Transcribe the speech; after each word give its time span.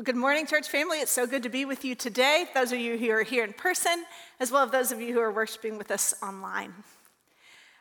Well, 0.00 0.06
good 0.06 0.16
morning, 0.16 0.46
church 0.46 0.66
family. 0.66 1.00
It's 1.00 1.10
so 1.10 1.26
good 1.26 1.42
to 1.42 1.50
be 1.50 1.66
with 1.66 1.84
you 1.84 1.94
today. 1.94 2.46
Those 2.54 2.72
of 2.72 2.78
you 2.78 2.96
who 2.96 3.10
are 3.10 3.22
here 3.22 3.44
in 3.44 3.52
person, 3.52 4.06
as 4.40 4.50
well 4.50 4.64
as 4.64 4.70
those 4.70 4.92
of 4.92 5.00
you 5.02 5.12
who 5.12 5.20
are 5.20 5.30
worshiping 5.30 5.76
with 5.76 5.90
us 5.90 6.14
online. 6.22 6.72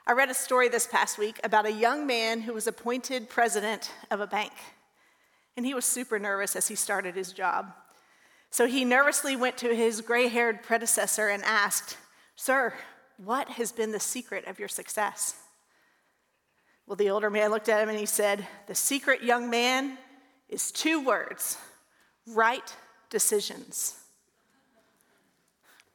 I 0.06 0.12
read 0.12 0.30
a 0.30 0.34
story 0.34 0.68
this 0.68 0.86
past 0.86 1.18
week 1.18 1.40
about 1.46 1.66
a 1.66 1.72
young 1.72 2.06
man 2.06 2.42
who 2.42 2.54
was 2.54 2.68
appointed 2.68 3.30
president 3.30 3.94
of 4.12 4.20
a 4.20 4.28
bank. 4.28 4.52
And 5.56 5.66
he 5.66 5.74
was 5.74 5.86
super 5.86 6.20
nervous 6.20 6.58
as 6.58 6.68
he 6.68 6.76
started 6.76 7.16
his 7.16 7.32
job. 7.32 7.72
So 8.50 8.68
he 8.68 8.84
nervously 8.84 9.38
went 9.38 9.56
to 9.60 9.74
his 9.74 10.02
gray 10.02 10.28
haired 10.28 10.62
predecessor 10.62 11.30
and 11.30 11.42
asked, 11.46 11.96
Sir, 12.36 12.74
what 13.16 13.48
has 13.52 13.72
been 13.72 13.94
the 13.94 14.00
secret 14.02 14.46
of 14.46 14.60
your 14.60 14.68
success? 14.68 15.38
Well, 16.86 16.98
the 16.98 17.12
older 17.12 17.30
man 17.30 17.50
looked 17.50 17.70
at 17.70 17.82
him 17.82 17.88
and 17.88 17.98
he 17.98 18.06
said, 18.06 18.46
The 18.68 18.76
secret, 18.76 19.24
young 19.24 19.50
man, 19.50 19.98
is 20.50 20.70
two 20.70 21.02
words 21.06 21.58
right 22.30 22.76
decisions. 23.10 24.00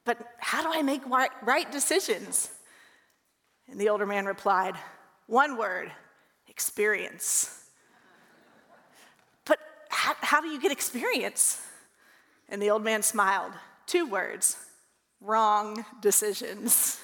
But 0.04 0.18
how 0.38 0.62
do 0.62 0.78
I 0.78 0.82
make 0.82 1.02
right 1.06 1.72
decisions? 1.72 2.50
And 3.70 3.80
the 3.80 3.88
older 3.88 4.06
man 4.06 4.26
replied, 4.26 4.74
One 5.26 5.56
word 5.56 5.90
experience. 6.48 7.64
But 9.44 9.58
how, 9.88 10.14
how 10.20 10.40
do 10.40 10.48
you 10.48 10.60
get 10.60 10.70
experience? 10.70 11.60
And 12.48 12.60
the 12.60 12.70
old 12.70 12.84
man 12.84 13.02
smiled. 13.02 13.52
Two 13.86 14.06
words 14.06 14.58
wrong 15.20 15.84
decisions. 16.02 17.00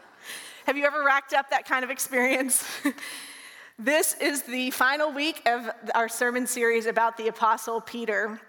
Have 0.66 0.78
you 0.78 0.84
ever 0.84 1.04
racked 1.04 1.34
up 1.34 1.50
that 1.50 1.66
kind 1.66 1.84
of 1.84 1.90
experience? 1.90 2.64
this 3.78 4.14
is 4.14 4.42
the 4.44 4.70
final 4.70 5.12
week 5.12 5.42
of 5.46 5.70
our 5.94 6.08
sermon 6.08 6.46
series 6.46 6.86
about 6.86 7.18
the 7.18 7.28
Apostle 7.28 7.82
Peter. 7.82 8.40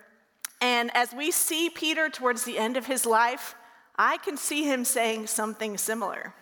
And 0.61 0.91
as 0.95 1.13
we 1.13 1.31
see 1.31 1.69
Peter 1.69 2.07
towards 2.07 2.43
the 2.43 2.59
end 2.59 2.77
of 2.77 2.85
his 2.85 3.05
life, 3.05 3.55
I 3.95 4.17
can 4.17 4.37
see 4.37 4.63
him 4.63 4.85
saying 4.85 5.27
something 5.27 5.77
similar. 5.77 6.33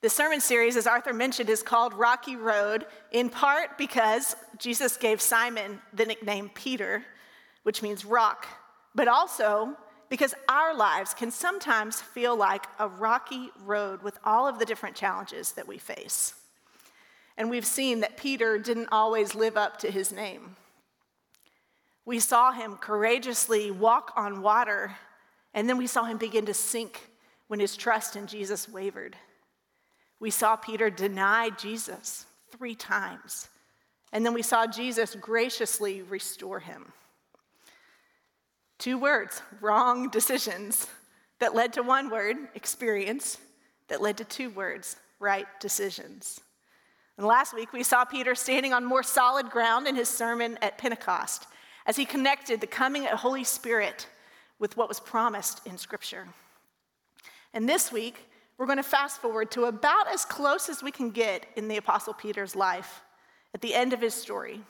The 0.00 0.08
sermon 0.08 0.40
series, 0.40 0.76
as 0.76 0.86
Arthur 0.86 1.12
mentioned, 1.12 1.50
is 1.50 1.62
called 1.62 1.92
Rocky 1.92 2.36
Road, 2.36 2.86
in 3.12 3.28
part 3.28 3.76
because 3.76 4.34
Jesus 4.58 4.96
gave 4.96 5.20
Simon 5.20 5.80
the 5.92 6.06
nickname 6.06 6.50
Peter, 6.54 7.04
which 7.64 7.82
means 7.82 8.06
rock, 8.06 8.46
but 8.94 9.08
also 9.08 9.76
because 10.08 10.34
our 10.48 10.74
lives 10.74 11.12
can 11.12 11.30
sometimes 11.30 12.00
feel 12.00 12.34
like 12.34 12.64
a 12.78 12.88
rocky 12.88 13.50
road 13.64 14.02
with 14.02 14.18
all 14.24 14.48
of 14.48 14.58
the 14.58 14.64
different 14.64 14.96
challenges 14.96 15.52
that 15.52 15.68
we 15.68 15.76
face. 15.76 16.34
And 17.36 17.50
we've 17.50 17.66
seen 17.66 18.00
that 18.00 18.16
Peter 18.16 18.58
didn't 18.58 18.88
always 18.90 19.34
live 19.34 19.56
up 19.56 19.78
to 19.80 19.90
his 19.90 20.12
name. 20.12 20.56
We 22.04 22.18
saw 22.18 22.52
him 22.52 22.76
courageously 22.76 23.70
walk 23.70 24.12
on 24.16 24.42
water, 24.42 24.96
and 25.54 25.68
then 25.68 25.76
we 25.76 25.86
saw 25.86 26.04
him 26.04 26.18
begin 26.18 26.46
to 26.46 26.54
sink 26.54 27.10
when 27.48 27.60
his 27.60 27.76
trust 27.76 28.16
in 28.16 28.26
Jesus 28.26 28.68
wavered. 28.68 29.16
We 30.18 30.30
saw 30.30 30.56
Peter 30.56 30.90
deny 30.90 31.50
Jesus 31.50 32.26
three 32.50 32.74
times, 32.74 33.48
and 34.12 34.24
then 34.24 34.34
we 34.34 34.42
saw 34.42 34.66
Jesus 34.66 35.14
graciously 35.14 36.02
restore 36.02 36.60
him. 36.60 36.92
Two 38.78 38.98
words, 38.98 39.42
wrong 39.60 40.08
decisions, 40.08 40.86
that 41.38 41.54
led 41.54 41.72
to 41.74 41.82
one 41.82 42.10
word, 42.10 42.36
experience, 42.54 43.38
that 43.88 44.00
led 44.00 44.16
to 44.18 44.24
two 44.24 44.50
words, 44.50 44.96
right 45.18 45.46
decisions. 45.60 46.40
And 47.18 47.26
last 47.26 47.54
week 47.54 47.72
we 47.72 47.82
saw 47.82 48.04
Peter 48.04 48.34
standing 48.34 48.72
on 48.72 48.84
more 48.84 49.02
solid 49.02 49.50
ground 49.50 49.86
in 49.86 49.96
his 49.96 50.08
sermon 50.08 50.58
at 50.62 50.78
Pentecost 50.78 51.46
as 51.86 51.96
he 51.96 52.04
connected 52.04 52.60
the 52.60 52.66
coming 52.66 53.06
of 53.06 53.18
Holy 53.18 53.44
Spirit 53.44 54.06
with 54.58 54.76
what 54.76 54.88
was 54.88 55.00
promised 55.00 55.66
in 55.66 55.78
Scripture. 55.78 56.28
And 57.52 57.68
this 57.68 57.90
week, 57.90 58.28
we're 58.58 58.66
going 58.66 58.76
to 58.76 58.82
fast 58.82 59.20
forward 59.20 59.50
to 59.52 59.64
about 59.64 60.12
as 60.12 60.24
close 60.24 60.68
as 60.68 60.82
we 60.82 60.90
can 60.90 61.10
get 61.10 61.46
in 61.56 61.66
the 61.66 61.78
Apostle 61.78 62.12
Peter's 62.12 62.54
life 62.54 63.02
at 63.54 63.62
the 63.62 63.74
end 63.74 63.92
of 63.92 64.00
his 64.00 64.14
story. 64.14 64.60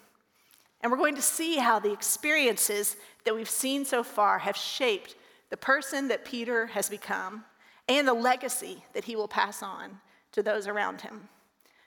And 0.81 0.91
we're 0.91 0.99
going 0.99 1.17
to 1.17 1.23
see 1.23 1.57
how 1.57 1.79
the 1.79 1.93
experiences 1.93 2.97
that 3.25 3.35
we've 3.35 3.51
seen 3.51 3.85
so 3.85 4.03
far 4.03 4.39
have 4.39 4.57
shaped 4.57 5.17
the 5.51 5.57
person 5.57 6.09
that 6.09 6.25
Peter 6.25 6.67
has 6.67 6.89
become 6.89 7.45
and 7.89 8.07
the 8.07 8.15
legacy 8.15 8.85
that 8.95 9.05
he 9.05 9.17
will 9.17 9.29
pass 9.29 9.63
on 9.63 10.01
to 10.33 10.43
those 10.43 10.67
around 10.69 11.01
him. 11.01 11.29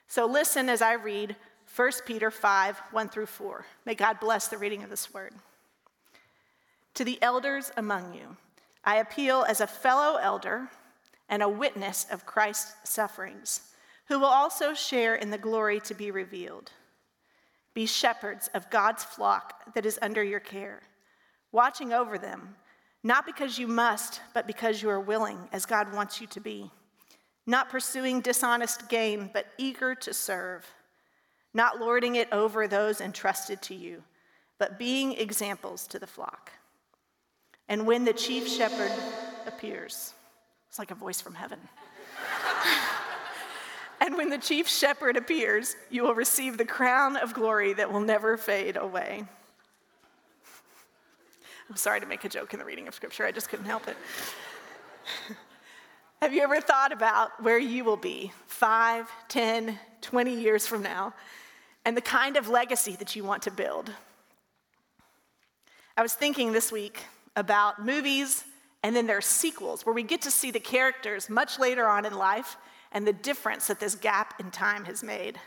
So 0.06 0.26
listen 0.26 0.68
as 0.68 0.82
I 0.82 0.92
read 0.92 1.34
1 1.74 1.90
Peter 2.06 2.30
5 2.30 2.82
1 2.92 3.08
through 3.08 3.26
4. 3.26 3.66
May 3.84 3.94
God 3.96 4.20
bless 4.20 4.46
the 4.46 4.58
reading 4.58 4.84
of 4.84 4.90
this 4.90 5.12
word. 5.12 5.32
To 6.94 7.04
the 7.04 7.20
elders 7.20 7.72
among 7.76 8.14
you, 8.14 8.36
I 8.84 8.96
appeal 8.96 9.44
as 9.48 9.60
a 9.60 9.66
fellow 9.66 10.16
elder 10.18 10.68
and 11.28 11.42
a 11.42 11.48
witness 11.48 12.06
of 12.12 12.26
Christ's 12.26 12.88
sufferings, 12.88 13.72
who 14.06 14.20
will 14.20 14.26
also 14.26 14.72
share 14.72 15.16
in 15.16 15.30
the 15.30 15.38
glory 15.38 15.80
to 15.80 15.94
be 15.94 16.12
revealed. 16.12 16.70
Be 17.72 17.86
shepherds 17.86 18.48
of 18.54 18.70
God's 18.70 19.02
flock 19.02 19.74
that 19.74 19.84
is 19.84 19.98
under 20.00 20.22
your 20.22 20.38
care, 20.38 20.82
watching 21.50 21.92
over 21.92 22.18
them, 22.18 22.54
not 23.02 23.26
because 23.26 23.58
you 23.58 23.66
must, 23.66 24.20
but 24.32 24.46
because 24.46 24.80
you 24.80 24.90
are 24.90 25.00
willing, 25.00 25.48
as 25.50 25.66
God 25.66 25.92
wants 25.92 26.20
you 26.20 26.28
to 26.28 26.40
be. 26.40 26.70
Not 27.46 27.68
pursuing 27.68 28.20
dishonest 28.20 28.88
gain, 28.88 29.28
but 29.32 29.46
eager 29.58 29.96
to 29.96 30.14
serve 30.14 30.64
not 31.54 31.78
lording 31.78 32.16
it 32.16 32.28
over 32.32 32.66
those 32.66 33.00
entrusted 33.00 33.62
to 33.62 33.74
you, 33.74 34.02
but 34.58 34.78
being 34.78 35.12
examples 35.12 35.86
to 35.86 35.98
the 35.98 36.06
flock. 36.06 36.50
And 37.68 37.86
when 37.86 38.04
the 38.04 38.12
chief 38.12 38.48
shepherd 38.48 38.92
appears, 39.46 40.12
it's 40.68 40.78
like 40.78 40.90
a 40.90 40.96
voice 40.96 41.20
from 41.20 41.34
heaven. 41.34 41.60
and 44.00 44.16
when 44.16 44.28
the 44.28 44.38
chief 44.38 44.68
shepherd 44.68 45.16
appears, 45.16 45.76
you 45.90 46.02
will 46.02 46.14
receive 46.14 46.58
the 46.58 46.64
crown 46.64 47.16
of 47.16 47.32
glory 47.32 47.72
that 47.74 47.90
will 47.90 48.00
never 48.00 48.36
fade 48.36 48.76
away. 48.76 49.24
I'm 51.70 51.76
sorry 51.76 52.00
to 52.00 52.06
make 52.06 52.24
a 52.24 52.28
joke 52.28 52.52
in 52.52 52.58
the 52.58 52.64
reading 52.64 52.88
of 52.88 52.94
scripture, 52.94 53.24
I 53.24 53.32
just 53.32 53.48
couldn't 53.48 53.66
help 53.66 53.88
it. 53.88 53.96
Have 56.20 56.32
you 56.32 56.42
ever 56.42 56.60
thought 56.60 56.92
about 56.92 57.42
where 57.42 57.58
you 57.58 57.84
will 57.84 57.96
be 57.96 58.32
five, 58.46 59.10
ten, 59.28 59.78
twenty 60.00 60.34
years 60.34 60.66
from 60.66 60.82
now 60.82 61.14
and 61.84 61.96
the 61.96 62.00
kind 62.00 62.36
of 62.36 62.48
legacy 62.48 62.96
that 62.96 63.14
you 63.14 63.24
want 63.24 63.42
to 63.42 63.50
build. 63.50 63.92
I 65.96 66.02
was 66.02 66.14
thinking 66.14 66.52
this 66.52 66.72
week 66.72 67.04
about 67.36 67.84
movies 67.84 68.44
and 68.82 68.94
then 68.94 69.06
their 69.06 69.20
sequels, 69.20 69.86
where 69.86 69.94
we 69.94 70.02
get 70.02 70.22
to 70.22 70.30
see 70.30 70.50
the 70.50 70.60
characters 70.60 71.30
much 71.30 71.58
later 71.58 71.86
on 71.86 72.04
in 72.04 72.14
life 72.14 72.56
and 72.92 73.06
the 73.06 73.12
difference 73.12 73.66
that 73.68 73.80
this 73.80 73.94
gap 73.94 74.38
in 74.40 74.50
time 74.50 74.84
has 74.84 75.02
made. 75.02 75.38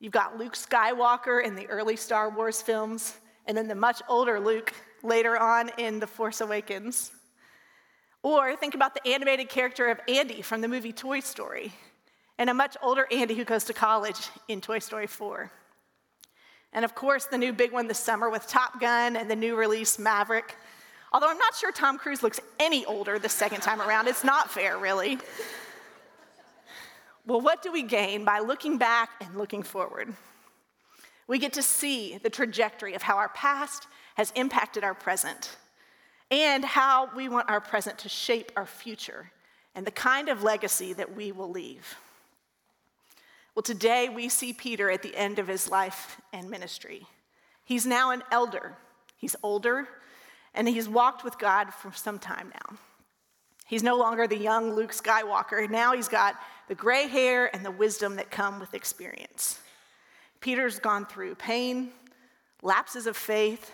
You've 0.00 0.12
got 0.12 0.38
Luke 0.38 0.54
Skywalker 0.54 1.44
in 1.44 1.54
the 1.54 1.66
early 1.66 1.96
Star 1.96 2.30
Wars 2.30 2.62
films, 2.62 3.16
and 3.46 3.56
then 3.56 3.68
the 3.68 3.74
much 3.74 4.02
older 4.08 4.40
Luke 4.40 4.72
later 5.02 5.38
on 5.38 5.70
in 5.78 6.00
The 6.00 6.06
Force 6.06 6.40
Awakens. 6.40 7.12
Or 8.22 8.56
think 8.56 8.74
about 8.74 8.94
the 8.94 9.06
animated 9.08 9.48
character 9.48 9.88
of 9.88 10.00
Andy 10.08 10.42
from 10.42 10.60
the 10.60 10.68
movie 10.68 10.92
Toy 10.92 11.20
Story 11.20 11.72
and 12.38 12.50
a 12.50 12.54
much 12.54 12.76
older 12.82 13.06
Andy 13.10 13.34
who 13.34 13.44
goes 13.44 13.64
to 13.64 13.72
college 13.72 14.28
in 14.48 14.60
Toy 14.60 14.78
Story 14.78 15.06
4. 15.06 15.50
And 16.72 16.84
of 16.84 16.94
course, 16.94 17.26
the 17.26 17.38
new 17.38 17.52
big 17.52 17.72
one 17.72 17.88
this 17.88 17.98
summer 17.98 18.28
with 18.28 18.46
Top 18.46 18.80
Gun 18.80 19.16
and 19.16 19.30
the 19.30 19.36
new 19.36 19.56
release 19.56 19.98
Maverick. 19.98 20.56
Although 21.12 21.30
I'm 21.30 21.38
not 21.38 21.54
sure 21.54 21.72
Tom 21.72 21.96
Cruise 21.96 22.22
looks 22.22 22.40
any 22.60 22.84
older 22.84 23.18
the 23.18 23.28
second 23.28 23.62
time 23.62 23.80
around. 23.80 24.08
It's 24.08 24.24
not 24.24 24.50
fair, 24.50 24.76
really. 24.76 25.18
Well, 27.26 27.40
what 27.40 27.62
do 27.62 27.72
we 27.72 27.82
gain 27.82 28.24
by 28.24 28.40
looking 28.40 28.78
back 28.78 29.10
and 29.20 29.36
looking 29.36 29.62
forward? 29.62 30.14
We 31.26 31.38
get 31.38 31.54
to 31.54 31.62
see 31.62 32.18
the 32.22 32.30
trajectory 32.30 32.94
of 32.94 33.02
how 33.02 33.16
our 33.16 33.30
past 33.30 33.86
has 34.14 34.32
impacted 34.36 34.84
our 34.84 34.94
present 34.94 35.56
and 36.30 36.64
how 36.64 37.10
we 37.16 37.28
want 37.28 37.48
our 37.48 37.60
present 37.60 37.98
to 37.98 38.08
shape 38.08 38.52
our 38.56 38.66
future 38.66 39.30
and 39.74 39.86
the 39.86 39.90
kind 39.90 40.28
of 40.28 40.42
legacy 40.42 40.92
that 40.92 41.16
we 41.16 41.32
will 41.32 41.50
leave. 41.50 41.96
Well, 43.56 43.62
today 43.62 44.10
we 44.10 44.28
see 44.28 44.52
Peter 44.52 44.90
at 44.90 45.02
the 45.02 45.16
end 45.16 45.38
of 45.38 45.48
his 45.48 45.70
life 45.70 46.20
and 46.30 46.50
ministry. 46.50 47.06
He's 47.64 47.86
now 47.86 48.10
an 48.10 48.22
elder, 48.30 48.76
he's 49.16 49.34
older, 49.42 49.88
and 50.52 50.68
he's 50.68 50.90
walked 50.90 51.24
with 51.24 51.38
God 51.38 51.72
for 51.72 51.90
some 51.90 52.18
time 52.18 52.52
now. 52.52 52.76
He's 53.66 53.82
no 53.82 53.96
longer 53.96 54.26
the 54.26 54.36
young 54.36 54.74
Luke 54.74 54.92
Skywalker. 54.92 55.70
Now 55.70 55.94
he's 55.94 56.06
got 56.06 56.36
the 56.68 56.74
gray 56.74 57.08
hair 57.08 57.48
and 57.56 57.64
the 57.64 57.70
wisdom 57.70 58.16
that 58.16 58.30
come 58.30 58.60
with 58.60 58.74
experience. 58.74 59.58
Peter's 60.40 60.78
gone 60.78 61.06
through 61.06 61.36
pain, 61.36 61.92
lapses 62.62 63.06
of 63.06 63.16
faith, 63.16 63.72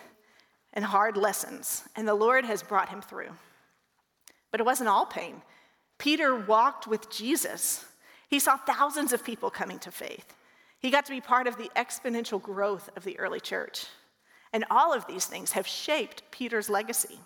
and 0.71 0.85
hard 0.85 1.17
lessons, 1.17 1.83
and 1.97 2.07
the 2.07 2.15
Lord 2.15 2.45
has 2.45 2.63
brought 2.63 2.87
him 2.87 3.01
through. 3.01 3.31
But 4.49 4.61
it 4.61 4.65
wasn't 4.65 4.87
all 4.87 5.05
pain. 5.05 5.41
Peter 5.97 6.33
walked 6.33 6.87
with 6.87 7.09
Jesus 7.11 7.83
he 8.33 8.39
saw 8.39 8.57
thousands 8.57 9.13
of 9.13 9.23
people 9.23 9.51
coming 9.51 9.77
to 9.77 9.91
faith. 9.91 10.33
He 10.79 10.89
got 10.89 11.05
to 11.05 11.11
be 11.11 11.21
part 11.21 11.45
of 11.45 11.55
the 11.55 11.69
exponential 11.75 12.41
growth 12.41 12.89
of 12.97 13.03
the 13.03 13.19
early 13.19 13.39
church. 13.39 13.85
And 14.51 14.65
all 14.71 14.91
of 14.91 15.05
these 15.05 15.25
things 15.25 15.51
have 15.51 15.67
shaped 15.67 16.23
Peter's 16.31 16.67
legacy. 16.67 17.19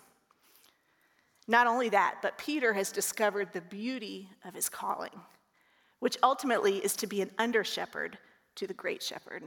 Not 1.46 1.66
only 1.66 1.88
that, 1.88 2.16
but 2.20 2.36
Peter 2.36 2.74
has 2.74 2.92
discovered 2.92 3.54
the 3.54 3.62
beauty 3.62 4.28
of 4.44 4.52
his 4.52 4.68
calling, 4.68 5.18
which 6.00 6.18
ultimately 6.22 6.76
is 6.76 6.94
to 6.96 7.06
be 7.06 7.22
an 7.22 7.30
under 7.38 7.64
shepherd 7.64 8.18
to 8.56 8.66
the 8.66 8.74
great 8.74 9.02
shepherd. 9.02 9.44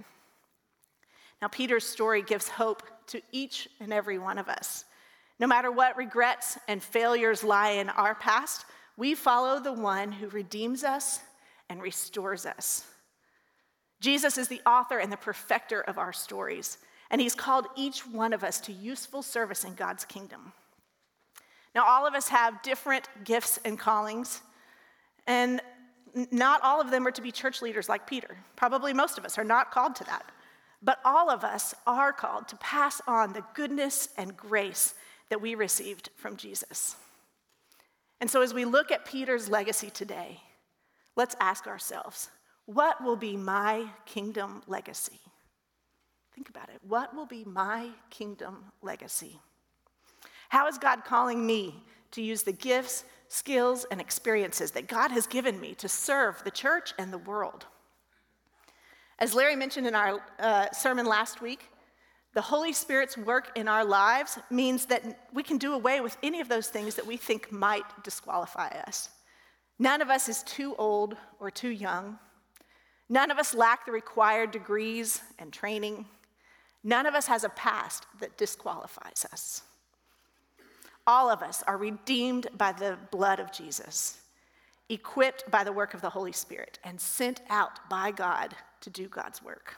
Now, 1.44 1.48
Peter's 1.50 1.86
story 1.86 2.24
gives 2.24 2.48
hope 2.48 2.82
to 3.10 3.22
each 3.32 3.70
and 3.80 3.94
every 3.94 4.18
one 4.18 4.40
of 4.40 4.50
us. 4.50 4.86
No 5.38 5.46
matter 5.46 5.72
what 5.72 5.96
regrets 5.96 6.58
and 6.68 6.82
failures 6.82 7.44
lie 7.44 7.74
in 7.74 7.90
our 7.90 8.16
past, 8.16 8.66
we 8.98 9.14
follow 9.14 9.60
the 9.60 9.74
one 9.74 10.12
who 10.12 10.28
redeems 10.30 10.84
us 10.84 11.20
and 11.72 11.82
restores 11.82 12.46
us. 12.46 12.84
Jesus 14.02 14.38
is 14.38 14.50
the 14.50 14.62
author 14.66 14.98
and 14.98 15.10
the 15.10 15.18
perfecter 15.18 15.80
of 15.82 15.98
our 15.98 16.12
stories, 16.12 16.78
and 17.10 17.22
he's 17.22 17.34
called 17.34 17.68
each 17.78 18.06
one 18.06 18.34
of 18.34 18.44
us 18.44 18.60
to 18.62 18.74
useful 18.74 19.22
service 19.22 19.64
in 19.64 19.74
God's 19.74 20.04
kingdom. 20.04 20.52
Now, 21.74 21.86
all 21.88 22.06
of 22.06 22.14
us 22.14 22.28
have 22.28 22.62
different 22.62 23.08
gifts 23.24 23.58
and 23.64 23.80
callings, 23.80 24.42
and 25.28 25.62
not 26.30 26.62
all 26.62 26.82
of 26.82 26.92
them 26.92 27.08
are 27.08 27.12
to 27.12 27.22
be 27.22 27.32
church 27.32 27.62
leaders 27.62 27.88
like 27.88 28.06
Peter. 28.06 28.36
Probably 28.58 28.94
most 28.94 29.18
of 29.18 29.24
us 29.24 29.38
are 29.38 29.46
not 29.46 29.72
called 29.72 29.96
to 29.96 30.04
that. 30.04 30.30
But 30.82 31.00
all 31.06 31.30
of 31.30 31.46
us 31.46 31.74
are 31.88 32.12
called 32.12 32.50
to 32.50 32.58
pass 32.58 33.02
on 33.08 33.32
the 33.32 33.46
goodness 33.54 34.10
and 34.18 34.36
grace 34.36 34.94
that 35.30 35.40
we 35.40 35.56
received 35.56 36.10
from 36.18 36.36
Jesus. 36.36 36.98
And 38.20 38.30
so, 38.30 38.42
as 38.42 38.54
we 38.54 38.66
look 38.66 38.92
at 38.92 39.06
Peter's 39.06 39.48
legacy 39.48 39.90
today, 39.90 40.42
let's 41.16 41.36
ask 41.40 41.68
ourselves 41.68 42.30
what 42.66 43.04
will 43.04 43.16
be 43.16 43.36
my 43.36 43.86
kingdom 44.06 44.62
legacy? 44.68 45.20
Think 46.34 46.50
about 46.50 46.70
it. 46.70 46.80
What 46.88 47.16
will 47.16 47.26
be 47.26 47.44
my 47.44 47.90
kingdom 48.10 48.66
legacy? 48.82 49.40
How 50.50 50.68
is 50.68 50.78
God 50.78 51.04
calling 51.04 51.46
me 51.46 51.84
to 52.12 52.22
use 52.22 52.44
the 52.44 52.52
gifts, 52.52 53.04
skills, 53.28 53.86
and 53.92 54.00
experiences 54.00 54.72
that 54.72 54.88
God 54.88 55.12
has 55.12 55.28
given 55.28 55.60
me 55.60 55.74
to 55.76 55.90
serve 55.90 56.42
the 56.44 56.52
church 56.52 56.94
and 56.98 57.12
the 57.12 57.18
world? 57.18 57.66
As 59.20 59.36
Larry 59.36 59.56
mentioned 59.56 59.88
in 59.88 59.96
our 59.96 60.22
uh, 60.40 60.72
sermon 60.72 61.06
last 61.06 61.42
week, 61.42 61.70
the 62.34 62.42
Holy 62.42 62.74
Spirit's 62.74 63.18
work 63.18 63.52
in 63.56 63.68
our 63.68 63.84
lives 63.84 64.40
means 64.50 64.86
that 64.86 65.28
we 65.34 65.44
can 65.44 65.58
do 65.58 65.74
away 65.74 66.00
with 66.00 66.18
any 66.24 66.40
of 66.40 66.48
those 66.48 66.70
things 66.70 66.96
that 66.96 67.06
we 67.06 67.18
think 67.18 67.52
might 67.52 67.84
disqualify 68.04 68.70
us. 68.88 69.10
None 69.82 70.04
of 70.04 70.12
us 70.12 70.30
is 70.30 70.44
too 70.44 70.76
old 70.78 71.18
or 71.40 71.50
too 71.50 71.70
young. 71.70 72.20
None 73.10 73.32
of 73.32 73.40
us 73.40 73.56
lack 73.56 73.84
the 73.84 73.92
required 73.92 74.52
degrees 74.52 75.24
and 75.40 75.52
training. 75.52 76.06
None 76.84 77.08
of 77.08 77.16
us 77.16 77.26
has 77.26 77.44
a 77.44 77.50
past 77.50 78.06
that 78.20 78.38
disqualifies 78.38 79.26
us. 79.34 79.64
All 81.08 81.32
of 81.32 81.42
us 81.42 81.64
are 81.66 81.78
redeemed 81.78 82.46
by 82.60 82.74
the 82.74 82.96
blood 83.10 83.40
of 83.40 83.52
Jesus, 83.52 84.20
equipped 84.88 85.50
by 85.50 85.64
the 85.64 85.74
work 85.74 85.96
of 85.96 86.02
the 86.02 86.12
Holy 86.12 86.32
Spirit, 86.32 86.78
and 86.84 87.02
sent 87.02 87.42
out 87.50 87.90
by 87.90 88.12
God 88.12 88.54
to 88.82 88.92
do 88.92 89.08
God's 89.08 89.42
work. 89.42 89.78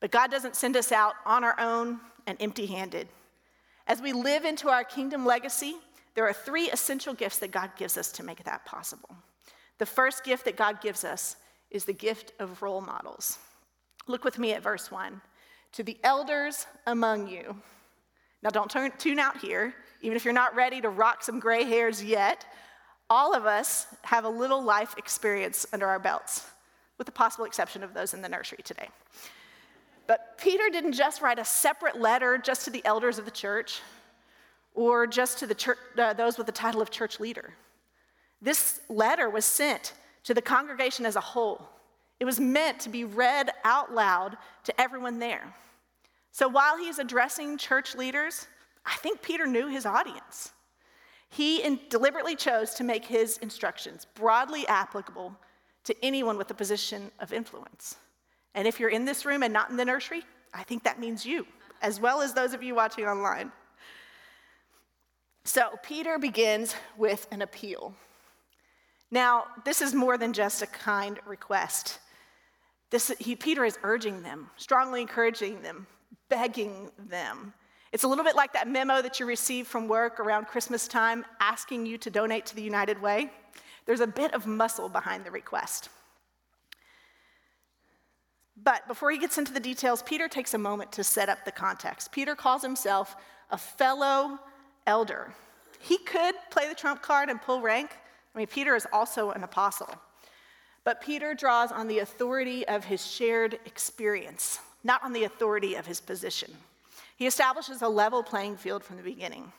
But 0.00 0.10
God 0.10 0.28
doesn't 0.32 0.56
send 0.56 0.76
us 0.76 0.90
out 0.90 1.14
on 1.24 1.44
our 1.44 1.54
own 1.60 2.00
and 2.26 2.36
empty 2.40 2.66
handed. 2.66 3.06
As 3.86 4.02
we 4.02 4.12
live 4.12 4.44
into 4.44 4.68
our 4.70 4.82
kingdom 4.82 5.24
legacy, 5.24 5.76
there 6.14 6.26
are 6.26 6.32
three 6.32 6.70
essential 6.70 7.14
gifts 7.14 7.38
that 7.38 7.50
God 7.50 7.70
gives 7.76 7.96
us 7.96 8.10
to 8.12 8.22
make 8.22 8.42
that 8.44 8.64
possible. 8.64 9.10
The 9.78 9.86
first 9.86 10.24
gift 10.24 10.44
that 10.44 10.56
God 10.56 10.80
gives 10.80 11.04
us 11.04 11.36
is 11.70 11.84
the 11.84 11.92
gift 11.92 12.32
of 12.38 12.62
role 12.62 12.80
models. 12.80 13.38
Look 14.06 14.24
with 14.24 14.38
me 14.38 14.52
at 14.52 14.62
verse 14.62 14.90
1. 14.90 15.20
To 15.72 15.82
the 15.82 15.98
elders 16.02 16.66
among 16.86 17.28
you. 17.28 17.56
Now, 18.42 18.50
don't 18.50 18.70
turn, 18.70 18.92
tune 18.98 19.18
out 19.18 19.38
here, 19.38 19.74
even 20.02 20.16
if 20.16 20.24
you're 20.24 20.34
not 20.34 20.54
ready 20.54 20.80
to 20.80 20.88
rock 20.88 21.22
some 21.22 21.38
gray 21.38 21.64
hairs 21.64 22.02
yet. 22.02 22.44
All 23.08 23.34
of 23.34 23.46
us 23.46 23.86
have 24.02 24.24
a 24.24 24.28
little 24.28 24.62
life 24.62 24.94
experience 24.98 25.66
under 25.72 25.86
our 25.86 25.98
belts 25.98 26.46
with 26.98 27.06
the 27.06 27.12
possible 27.12 27.44
exception 27.44 27.82
of 27.82 27.94
those 27.94 28.14
in 28.14 28.22
the 28.22 28.28
nursery 28.28 28.60
today. 28.64 28.88
But 30.06 30.38
Peter 30.38 30.68
didn't 30.70 30.92
just 30.92 31.22
write 31.22 31.38
a 31.38 31.44
separate 31.44 32.00
letter 32.00 32.36
just 32.36 32.64
to 32.64 32.70
the 32.70 32.84
elders 32.84 33.18
of 33.18 33.24
the 33.24 33.30
church 33.30 33.80
or 34.80 35.06
just 35.06 35.38
to 35.38 35.54
church, 35.54 35.76
uh, 35.98 36.14
those 36.14 36.38
with 36.38 36.46
the 36.46 36.52
title 36.52 36.80
of 36.80 36.90
church 36.90 37.20
leader. 37.20 37.52
This 38.40 38.80
letter 38.88 39.28
was 39.28 39.44
sent 39.44 39.92
to 40.24 40.32
the 40.32 40.40
congregation 40.40 41.04
as 41.04 41.16
a 41.16 41.20
whole. 41.20 41.68
It 42.18 42.24
was 42.24 42.40
meant 42.40 42.80
to 42.80 42.88
be 42.88 43.04
read 43.04 43.50
out 43.62 43.94
loud 43.94 44.38
to 44.64 44.80
everyone 44.80 45.18
there. 45.18 45.54
So 46.32 46.48
while 46.48 46.78
he's 46.78 46.98
addressing 46.98 47.58
church 47.58 47.94
leaders, 47.94 48.46
I 48.86 48.94
think 49.02 49.20
Peter 49.20 49.46
knew 49.46 49.68
his 49.68 49.84
audience. 49.84 50.52
He 51.28 51.78
deliberately 51.90 52.34
chose 52.34 52.72
to 52.76 52.82
make 52.82 53.04
his 53.04 53.36
instructions 53.38 54.06
broadly 54.14 54.66
applicable 54.66 55.36
to 55.84 55.94
anyone 56.02 56.38
with 56.38 56.50
a 56.50 56.54
position 56.54 57.10
of 57.18 57.34
influence. 57.34 57.96
And 58.54 58.66
if 58.66 58.80
you're 58.80 58.88
in 58.88 59.04
this 59.04 59.26
room 59.26 59.42
and 59.42 59.52
not 59.52 59.68
in 59.68 59.76
the 59.76 59.84
nursery, 59.84 60.22
I 60.54 60.62
think 60.62 60.84
that 60.84 60.98
means 60.98 61.26
you, 61.26 61.46
as 61.82 62.00
well 62.00 62.22
as 62.22 62.32
those 62.32 62.54
of 62.54 62.62
you 62.62 62.74
watching 62.74 63.04
online. 63.04 63.52
So, 65.44 65.78
Peter 65.82 66.18
begins 66.18 66.74
with 66.96 67.26
an 67.30 67.42
appeal. 67.42 67.94
Now, 69.10 69.44
this 69.64 69.80
is 69.80 69.94
more 69.94 70.16
than 70.18 70.32
just 70.32 70.62
a 70.62 70.66
kind 70.66 71.18
request. 71.26 71.98
This, 72.90 73.12
he, 73.18 73.34
Peter 73.34 73.64
is 73.64 73.78
urging 73.82 74.22
them, 74.22 74.50
strongly 74.56 75.00
encouraging 75.00 75.62
them, 75.62 75.86
begging 76.28 76.90
them. 76.98 77.54
It's 77.92 78.04
a 78.04 78.08
little 78.08 78.24
bit 78.24 78.36
like 78.36 78.52
that 78.52 78.68
memo 78.68 79.02
that 79.02 79.18
you 79.18 79.26
receive 79.26 79.66
from 79.66 79.88
work 79.88 80.20
around 80.20 80.46
Christmas 80.46 80.86
time 80.86 81.24
asking 81.40 81.86
you 81.86 81.98
to 81.98 82.10
donate 82.10 82.46
to 82.46 82.56
the 82.56 82.62
United 82.62 83.00
Way. 83.00 83.30
There's 83.86 84.00
a 84.00 84.06
bit 84.06 84.32
of 84.34 84.46
muscle 84.46 84.88
behind 84.88 85.24
the 85.24 85.30
request. 85.30 85.88
But 88.62 88.86
before 88.86 89.10
he 89.10 89.18
gets 89.18 89.38
into 89.38 89.52
the 89.52 89.60
details, 89.60 90.02
Peter 90.02 90.28
takes 90.28 90.54
a 90.54 90.58
moment 90.58 90.92
to 90.92 91.02
set 91.02 91.28
up 91.28 91.44
the 91.44 91.50
context. 91.50 92.12
Peter 92.12 92.36
calls 92.36 92.62
himself 92.62 93.16
a 93.50 93.58
fellow 93.58 94.38
elder. 94.90 95.32
He 95.78 95.98
could 95.98 96.34
play 96.50 96.68
the 96.68 96.74
trump 96.74 97.00
card 97.00 97.30
and 97.30 97.40
pull 97.40 97.62
rank. 97.62 97.90
I 98.34 98.38
mean, 98.38 98.48
Peter 98.48 98.74
is 98.74 98.86
also 98.92 99.30
an 99.30 99.44
apostle. 99.44 99.94
But 100.84 101.00
Peter 101.00 101.32
draws 101.32 101.70
on 101.70 101.86
the 101.86 102.00
authority 102.00 102.66
of 102.66 102.84
his 102.84 103.06
shared 103.06 103.58
experience, 103.64 104.58
not 104.82 105.02
on 105.04 105.12
the 105.12 105.24
authority 105.24 105.76
of 105.76 105.86
his 105.86 106.00
position. 106.00 106.50
He 107.16 107.26
establishes 107.26 107.82
a 107.82 107.88
level 107.88 108.22
playing 108.22 108.56
field 108.56 108.82
from 108.82 108.96
the 108.96 109.02
beginning. 109.02 109.52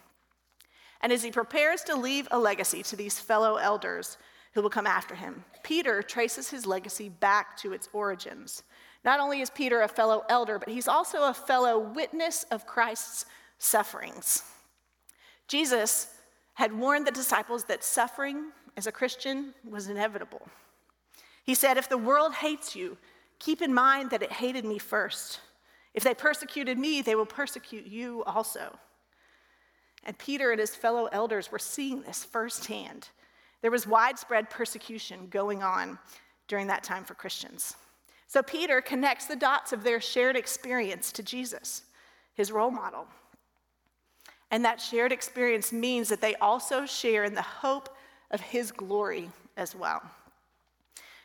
And 1.02 1.12
as 1.14 1.24
he 1.24 1.32
prepares 1.32 1.82
to 1.84 1.96
leave 1.96 2.28
a 2.30 2.38
legacy 2.38 2.84
to 2.84 2.96
these 2.96 3.20
fellow 3.20 3.56
elders 3.56 4.18
who 4.54 4.62
will 4.62 4.70
come 4.70 4.88
after 4.88 5.16
him, 5.16 5.46
Peter 5.64 6.04
traces 6.04 6.50
his 6.50 6.66
legacy 6.66 7.08
back 7.08 7.56
to 7.58 7.72
its 7.72 7.88
origins. 7.94 8.64
Not 9.06 9.20
only 9.20 9.42
is 9.42 9.50
Peter 9.50 9.82
a 9.82 9.88
fellow 9.88 10.24
elder, 10.28 10.60
but 10.60 10.70
he's 10.70 10.88
also 10.88 11.24
a 11.24 11.34
fellow 11.34 11.80
witness 11.80 12.44
of 12.52 12.68
Christ's 12.68 13.26
sufferings. 13.58 14.44
Jesus 15.52 16.08
had 16.54 16.72
warned 16.72 17.06
the 17.06 17.12
disciples 17.12 17.66
that 17.66 17.84
suffering 17.84 18.54
as 18.78 18.88
a 18.88 18.92
Christian 18.92 19.54
was 19.70 19.90
inevitable. 19.90 20.48
He 21.44 21.56
said, 21.56 21.76
If 21.76 21.90
the 21.90 21.98
world 21.98 22.36
hates 22.36 22.74
you, 22.74 22.98
keep 23.38 23.62
in 23.62 23.74
mind 23.74 24.12
that 24.12 24.24
it 24.24 24.32
hated 24.32 24.64
me 24.64 24.78
first. 24.78 25.42
If 25.94 26.06
they 26.06 26.14
persecuted 26.14 26.78
me, 26.78 27.02
they 27.02 27.16
will 27.16 27.26
persecute 27.26 27.86
you 27.86 28.24
also. 28.24 28.80
And 30.06 30.18
Peter 30.18 30.52
and 30.52 30.60
his 30.62 30.74
fellow 30.74 31.10
elders 31.12 31.52
were 31.52 31.60
seeing 31.60 32.02
this 32.02 32.24
firsthand. 32.24 33.10
There 33.62 33.72
was 33.72 33.86
widespread 33.86 34.50
persecution 34.50 35.28
going 35.30 35.64
on 35.64 36.00
during 36.48 36.68
that 36.68 36.86
time 36.86 37.04
for 37.04 37.14
Christians. 37.14 37.76
So 38.26 38.42
Peter 38.42 38.80
connects 38.80 39.26
the 39.26 39.36
dots 39.36 39.74
of 39.74 39.84
their 39.84 40.00
shared 40.00 40.38
experience 40.38 41.12
to 41.12 41.24
Jesus, 41.24 41.82
his 42.36 42.54
role 42.54 42.72
model. 42.72 43.06
And 44.52 44.66
that 44.66 44.82
shared 44.82 45.14
experience 45.14 45.72
means 45.72 46.10
that 46.10 46.22
they 46.22 46.36
also 46.36 46.86
share 46.86 47.24
in 47.24 47.34
the 47.34 47.42
hope 47.42 47.90
of 48.30 48.42
his 48.42 48.72
glory 48.72 49.30
as 49.56 49.74
well. 49.74 50.02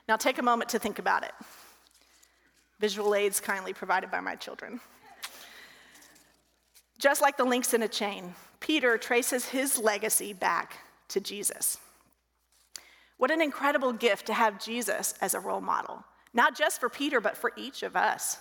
Now, 0.08 0.16
take 0.16 0.38
a 0.38 0.42
moment 0.42 0.70
to 0.70 0.78
think 0.78 1.00
about 1.00 1.24
it. 1.24 1.32
Visual 2.78 3.14
aids 3.14 3.40
kindly 3.40 3.72
provided 3.72 4.10
by 4.10 4.20
my 4.20 4.36
children. 4.36 4.80
Just 6.98 7.20
like 7.20 7.36
the 7.36 7.44
links 7.44 7.74
in 7.74 7.82
a 7.82 7.88
chain, 7.88 8.34
Peter 8.60 8.96
traces 8.96 9.46
his 9.46 9.78
legacy 9.78 10.32
back 10.32 10.78
to 11.08 11.20
Jesus. 11.20 11.78
What 13.16 13.30
an 13.30 13.42
incredible 13.42 13.92
gift 13.92 14.26
to 14.26 14.34
have 14.34 14.62
Jesus 14.62 15.14
as 15.20 15.34
a 15.34 15.40
role 15.40 15.60
model, 15.60 16.04
not 16.32 16.56
just 16.56 16.80
for 16.80 16.88
Peter, 16.88 17.20
but 17.20 17.36
for 17.36 17.52
each 17.56 17.82
of 17.82 17.96
us. 17.96 18.38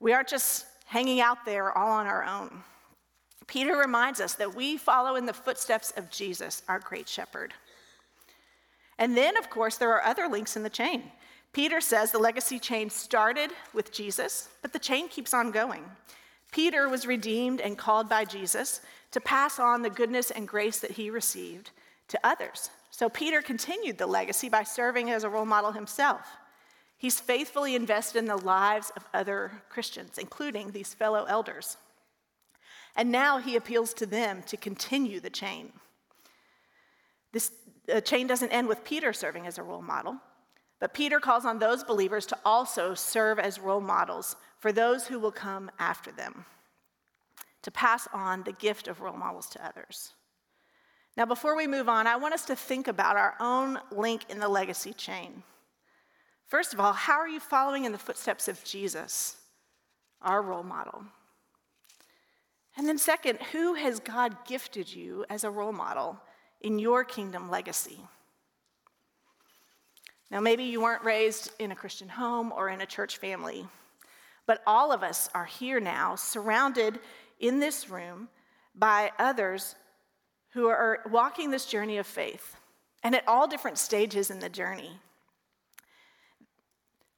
We 0.00 0.12
aren't 0.12 0.28
just 0.28 0.66
hanging 0.86 1.20
out 1.20 1.44
there 1.44 1.76
all 1.76 1.92
on 1.92 2.06
our 2.06 2.24
own. 2.24 2.62
Peter 3.46 3.76
reminds 3.76 4.20
us 4.20 4.34
that 4.34 4.54
we 4.54 4.76
follow 4.76 5.16
in 5.16 5.26
the 5.26 5.32
footsteps 5.32 5.92
of 5.96 6.10
Jesus, 6.10 6.62
our 6.68 6.78
great 6.78 7.08
shepherd. 7.08 7.54
And 8.98 9.16
then, 9.16 9.36
of 9.36 9.50
course, 9.50 9.76
there 9.76 9.92
are 9.92 10.04
other 10.04 10.28
links 10.28 10.56
in 10.56 10.62
the 10.62 10.70
chain. 10.70 11.10
Peter 11.52 11.80
says 11.80 12.10
the 12.10 12.18
legacy 12.18 12.58
chain 12.58 12.90
started 12.90 13.50
with 13.72 13.92
Jesus, 13.92 14.48
but 14.62 14.72
the 14.72 14.78
chain 14.78 15.08
keeps 15.08 15.34
on 15.34 15.50
going. 15.50 15.84
Peter 16.52 16.88
was 16.88 17.06
redeemed 17.06 17.60
and 17.60 17.78
called 17.78 18.08
by 18.08 18.24
Jesus 18.24 18.80
to 19.10 19.20
pass 19.20 19.58
on 19.58 19.82
the 19.82 19.90
goodness 19.90 20.30
and 20.30 20.48
grace 20.48 20.80
that 20.80 20.92
he 20.92 21.10
received 21.10 21.70
to 22.08 22.18
others. 22.24 22.70
So 22.90 23.08
Peter 23.08 23.42
continued 23.42 23.98
the 23.98 24.06
legacy 24.06 24.48
by 24.48 24.62
serving 24.62 25.10
as 25.10 25.24
a 25.24 25.28
role 25.28 25.44
model 25.44 25.72
himself. 25.72 26.36
He's 26.96 27.20
faithfully 27.20 27.74
invested 27.74 28.18
in 28.18 28.26
the 28.26 28.36
lives 28.36 28.90
of 28.96 29.04
other 29.12 29.50
Christians, 29.68 30.16
including 30.16 30.70
these 30.70 30.94
fellow 30.94 31.24
elders. 31.24 31.76
And 32.96 33.10
now 33.10 33.38
he 33.38 33.56
appeals 33.56 33.92
to 33.94 34.06
them 34.06 34.42
to 34.44 34.56
continue 34.56 35.20
the 35.20 35.30
chain. 35.30 35.72
This 37.32 37.50
chain 38.04 38.26
doesn't 38.26 38.52
end 38.52 38.68
with 38.68 38.84
Peter 38.84 39.12
serving 39.12 39.46
as 39.46 39.58
a 39.58 39.62
role 39.62 39.82
model, 39.82 40.16
but 40.80 40.94
Peter 40.94 41.18
calls 41.18 41.44
on 41.44 41.58
those 41.58 41.82
believers 41.82 42.26
to 42.26 42.38
also 42.44 42.94
serve 42.94 43.38
as 43.38 43.58
role 43.58 43.80
models 43.80 44.36
for 44.58 44.70
those 44.72 45.06
who 45.06 45.18
will 45.18 45.32
come 45.32 45.70
after 45.78 46.12
them, 46.12 46.44
to 47.62 47.70
pass 47.70 48.06
on 48.12 48.44
the 48.44 48.52
gift 48.52 48.86
of 48.88 49.00
role 49.00 49.16
models 49.16 49.48
to 49.50 49.66
others. 49.66 50.12
Now, 51.16 51.26
before 51.26 51.56
we 51.56 51.66
move 51.66 51.88
on, 51.88 52.06
I 52.06 52.16
want 52.16 52.34
us 52.34 52.44
to 52.46 52.56
think 52.56 52.88
about 52.88 53.16
our 53.16 53.34
own 53.40 53.78
link 53.90 54.22
in 54.28 54.40
the 54.40 54.48
legacy 54.48 54.92
chain. 54.92 55.42
First 56.46 56.72
of 56.72 56.80
all, 56.80 56.92
how 56.92 57.14
are 57.14 57.28
you 57.28 57.40
following 57.40 57.84
in 57.84 57.92
the 57.92 57.98
footsteps 57.98 58.48
of 58.48 58.62
Jesus, 58.64 59.36
our 60.22 60.42
role 60.42 60.62
model? 60.62 61.04
And 62.76 62.88
then, 62.88 62.98
second, 62.98 63.38
who 63.52 63.74
has 63.74 64.00
God 64.00 64.36
gifted 64.46 64.92
you 64.92 65.24
as 65.30 65.44
a 65.44 65.50
role 65.50 65.72
model 65.72 66.18
in 66.60 66.78
your 66.78 67.04
kingdom 67.04 67.48
legacy? 67.50 68.00
Now, 70.30 70.40
maybe 70.40 70.64
you 70.64 70.80
weren't 70.80 71.04
raised 71.04 71.52
in 71.58 71.70
a 71.70 71.76
Christian 71.76 72.08
home 72.08 72.52
or 72.52 72.68
in 72.68 72.80
a 72.80 72.86
church 72.86 73.18
family, 73.18 73.66
but 74.46 74.62
all 74.66 74.90
of 74.90 75.02
us 75.02 75.28
are 75.34 75.44
here 75.44 75.78
now, 75.78 76.16
surrounded 76.16 76.98
in 77.38 77.60
this 77.60 77.88
room 77.88 78.28
by 78.74 79.12
others 79.18 79.76
who 80.50 80.66
are 80.66 81.00
walking 81.10 81.50
this 81.50 81.66
journey 81.66 81.98
of 81.98 82.06
faith 82.06 82.56
and 83.02 83.14
at 83.14 83.26
all 83.28 83.46
different 83.46 83.78
stages 83.78 84.30
in 84.30 84.40
the 84.40 84.48
journey. 84.48 84.98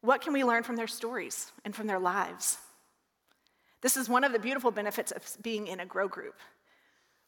What 0.01 0.21
can 0.21 0.33
we 0.33 0.45
learn 0.45 0.63
from 0.63 0.77
their 0.77 0.87
stories 0.87 1.53
and 1.65 1.75
from 1.75 1.87
their 1.87 1.99
lives? 1.99 2.59
This 3.83 3.97
is 3.97 4.09
one 4.09 4.25
of 4.25 4.33
the 4.33 4.39
beautiful 4.39 4.71
benefits 4.71 5.13
of 5.13 5.23
being 5.43 5.67
in 5.67 5.81
a 5.81 5.87
grow 5.87 6.09
group. 6.09 6.41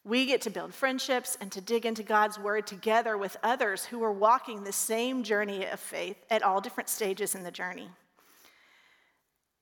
We 0.04 0.26
get 0.26 0.40
to 0.42 0.50
build 0.50 0.72
friendships 0.72 1.36
and 1.40 1.52
to 1.52 1.60
dig 1.60 1.84
into 1.84 2.02
God's 2.02 2.38
word 2.38 2.66
together 2.66 3.18
with 3.18 3.36
others 3.42 3.84
who 3.84 4.02
are 4.02 4.12
walking 4.12 4.64
the 4.64 4.72
same 4.72 5.22
journey 5.22 5.66
of 5.66 5.80
faith 5.80 6.16
at 6.30 6.42
all 6.42 6.60
different 6.60 6.88
stages 6.88 7.34
in 7.34 7.42
the 7.42 7.50
journey. 7.50 7.90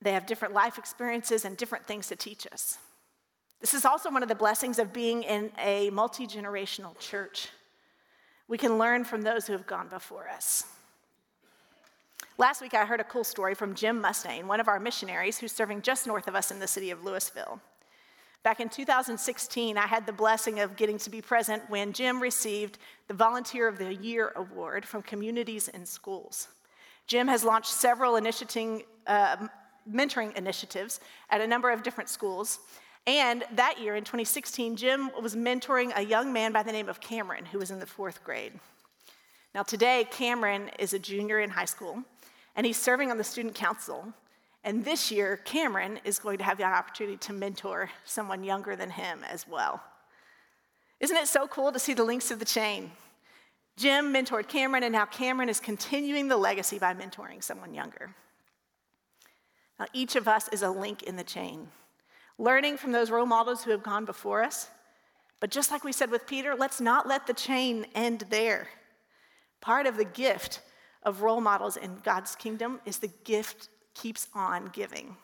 They 0.03 0.13
have 0.13 0.27
different 0.27 0.55
life 0.55 0.79
experiences 0.79 1.45
and 1.45 1.57
different 1.57 1.87
things 1.87 2.07
to 2.09 2.17
teach 2.17 2.47
us. 2.53 2.79
This 3.61 3.75
is 3.75 3.85
also 3.85 4.11
one 4.11 4.23
of 4.23 4.29
the 4.29 4.35
blessings 4.35 4.79
of 4.79 4.93
being 4.93 5.23
in 5.23 5.51
a 5.59 5.91
multi 5.91 6.27
generational 6.27 6.97
church. 6.99 7.49
We 8.47 8.59
can 8.59 8.79
learn 8.79 9.05
from 9.05 9.23
those 9.23 9.47
who 9.47 9.53
have 9.55 9.67
gone 9.67 9.89
before 9.89 10.29
us. 10.29 10.65
Last 12.39 12.61
week, 12.61 12.75
I 12.75 12.85
heard 12.85 13.01
a 13.01 13.05
cool 13.05 13.25
story 13.25 13.55
from 13.55 13.75
Jim 13.75 14.03
Mustaine, 14.03 14.45
one 14.45 14.61
of 14.61 14.69
our 14.69 14.79
missionaries 14.79 15.39
who's 15.39 15.53
serving 15.53 15.81
just 15.81 16.07
north 16.07 16.29
of 16.29 16.35
us 16.35 16.51
in 16.51 16.59
the 16.59 16.67
city 16.67 16.91
of 16.91 17.01
Lewisville. 17.01 17.61
Back 18.43 18.61
in 18.61 18.69
2016, 18.69 19.79
I 19.79 19.87
had 19.87 20.05
the 20.05 20.13
blessing 20.13 20.61
of 20.61 20.77
getting 20.77 20.99
to 20.99 21.09
be 21.09 21.23
present 21.23 21.63
when 21.69 21.95
Jim 21.95 22.21
received 22.21 22.77
the 23.09 23.15
Volunteer 23.15 23.67
of 23.67 23.79
the 23.79 23.95
Year 23.95 24.35
award 24.37 24.85
from 24.85 25.01
Communities 25.01 25.69
In 25.69 25.87
Schools. 25.87 26.49
Jim 27.07 27.27
has 27.27 27.43
launched 27.43 27.71
several 27.71 28.17
uh, 28.17 29.37
mentoring 29.91 30.37
initiatives 30.37 31.01
at 31.31 31.41
a 31.41 31.47
number 31.47 31.71
of 31.71 31.83
different 31.83 32.11
schools. 32.11 32.59
And 33.07 33.45
that 33.55 33.81
year, 33.81 33.97
in 33.97 34.05
2016, 34.05 34.77
Jim 34.77 35.11
was 35.23 35.35
mentoring 35.35 35.91
a 35.97 36.03
young 36.03 36.35
man 36.35 36.53
by 36.53 36.63
the 36.63 36.73
name 36.73 36.91
of 36.91 37.01
Cameron, 37.01 37.47
who 37.47 37.61
was 37.61 37.71
in 37.71 37.79
the 37.79 37.87
fourth 37.87 38.23
grade. 38.23 38.53
Now, 39.55 39.63
today, 39.63 40.07
Cameron 40.11 40.71
is 40.79 40.93
a 40.93 40.99
junior 40.99 41.41
in 41.41 41.49
high 41.49 41.65
school, 41.65 42.05
and 42.57 42.67
he's 42.67 42.79
serving 42.79 43.11
on 43.11 43.19
the 43.19 43.25
student 43.25 43.55
council. 43.55 44.13
And 44.65 44.85
this 44.85 45.13
year, 45.13 45.37
Cameron 45.45 46.01
is 46.05 46.19
going 46.19 46.39
to 46.39 46.45
have 46.45 46.59
the 46.59 46.65
opportunity 46.65 47.19
to 47.19 47.33
mentor 47.33 47.91
someone 48.05 48.43
younger 48.43 48.75
than 48.75 48.91
him 48.91 49.21
as 49.31 49.47
well. 49.47 49.81
Isn't 50.99 51.17
it 51.17 51.29
so 51.29 51.47
cool 51.47 51.71
to 51.71 51.79
see 51.79 51.95
the 51.95 52.03
links 52.03 52.31
of 52.31 52.39
the 52.39 52.45
chain? 52.45 52.91
Jim 53.77 54.13
mentored 54.13 54.49
Cameron, 54.49 54.83
and 54.83 54.93
now 54.93 55.05
Cameron 55.05 55.51
is 55.51 55.61
continuing 55.61 56.29
the 56.29 56.37
legacy 56.37 56.79
by 56.79 56.95
mentoring 56.95 57.45
someone 57.45 57.75
younger. 57.75 58.15
Now, 59.79 59.87
each 59.93 60.17
of 60.17 60.27
us 60.27 60.49
is 60.49 60.63
a 60.63 60.71
link 60.71 61.03
in 61.03 61.17
the 61.17 61.23
chain, 61.23 61.69
learning 62.39 62.79
from 62.79 62.93
those 62.93 63.11
role 63.11 63.27
models 63.27 63.63
who 63.63 63.71
have 63.73 63.83
gone 63.83 64.07
before 64.07 64.43
us. 64.43 64.71
But 65.39 65.51
just 65.51 65.71
like 65.71 65.85
we 65.85 65.93
said 65.93 66.11
with 66.11 66.27
Peter, 66.27 66.55
let's 66.55 66.81
not 66.81 67.07
let 67.07 67.27
the 67.27 67.35
chain 67.35 67.87
end 67.95 68.25
there. 68.31 68.69
Part 69.61 69.87
of 69.87 69.99
the 69.99 70.05
gift 70.07 70.63
of 71.07 71.23
role 71.23 71.41
models 71.41 71.79
in 71.79 71.97
God's 72.05 72.37
kingdom 72.37 72.81
is 72.85 72.99
the 72.99 73.13
gift 73.25 73.71
keeps 73.95 74.29
on 74.35 74.69
giving. 74.75 75.17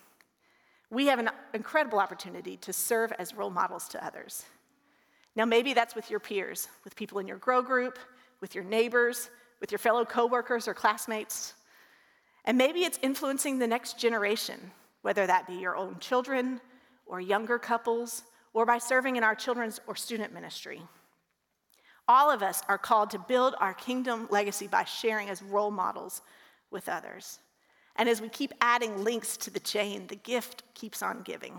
We 0.89 1.07
have 1.07 1.19
an 1.19 1.29
incredible 1.53 1.99
opportunity 1.99 2.57
to 2.59 2.73
serve 2.73 3.13
as 3.19 3.35
role 3.35 3.51
models 3.51 3.89
to 3.89 4.05
others. 4.05 4.45
Now, 5.35 5.45
maybe 5.45 5.75
that's 5.75 5.95
with 5.95 6.11
your 6.11 6.21
peers, 6.21 6.69
with 6.85 6.95
people 6.95 7.19
in 7.19 7.27
your 7.27 7.39
grow 7.39 7.63
group, 7.63 7.99
with 8.41 8.55
your 8.55 8.65
neighbors, 8.65 9.29
with 9.61 9.73
your 9.73 9.79
fellow 9.79 10.05
coworkers 10.05 10.69
or 10.69 10.75
classmates. 10.75 11.55
And 12.45 12.57
maybe 12.57 12.81
it's 12.81 12.99
influencing 13.03 13.59
the 13.59 13.67
next 13.67 13.99
generation, 13.99 14.59
whether 15.03 15.27
that 15.27 15.47
be 15.47 15.55
your 15.55 15.77
own 15.77 15.99
children 15.99 16.61
or 17.07 17.21
younger 17.21 17.59
couples, 17.59 18.23
or 18.53 18.67
by 18.67 18.79
serving 18.79 19.17
in 19.17 19.25
our 19.25 19.35
children's 19.35 19.81
or 19.87 19.97
student 19.97 20.33
ministry. 20.33 20.83
All 22.09 22.31
of 22.31 22.43
us 22.43 22.63
are 22.69 22.79
called 22.79 23.11
to 23.11 23.19
build 23.19 23.55
our 23.61 23.75
kingdom 23.75 24.27
legacy 24.31 24.67
by 24.67 24.85
sharing 24.85 25.29
as 25.29 25.43
role 25.43 25.71
models 25.71 26.23
with 26.71 26.89
others. 26.89 27.39
And 27.97 28.09
as 28.09 28.21
we 28.21 28.29
keep 28.29 28.53
adding 28.61 29.05
links 29.05 29.37
to 29.39 29.51
the 29.51 29.61
chain, 29.61 30.07
the 30.07 30.17
gift 30.17 30.63
keeps 30.75 31.03
on 31.03 31.23
giving. 31.23 31.57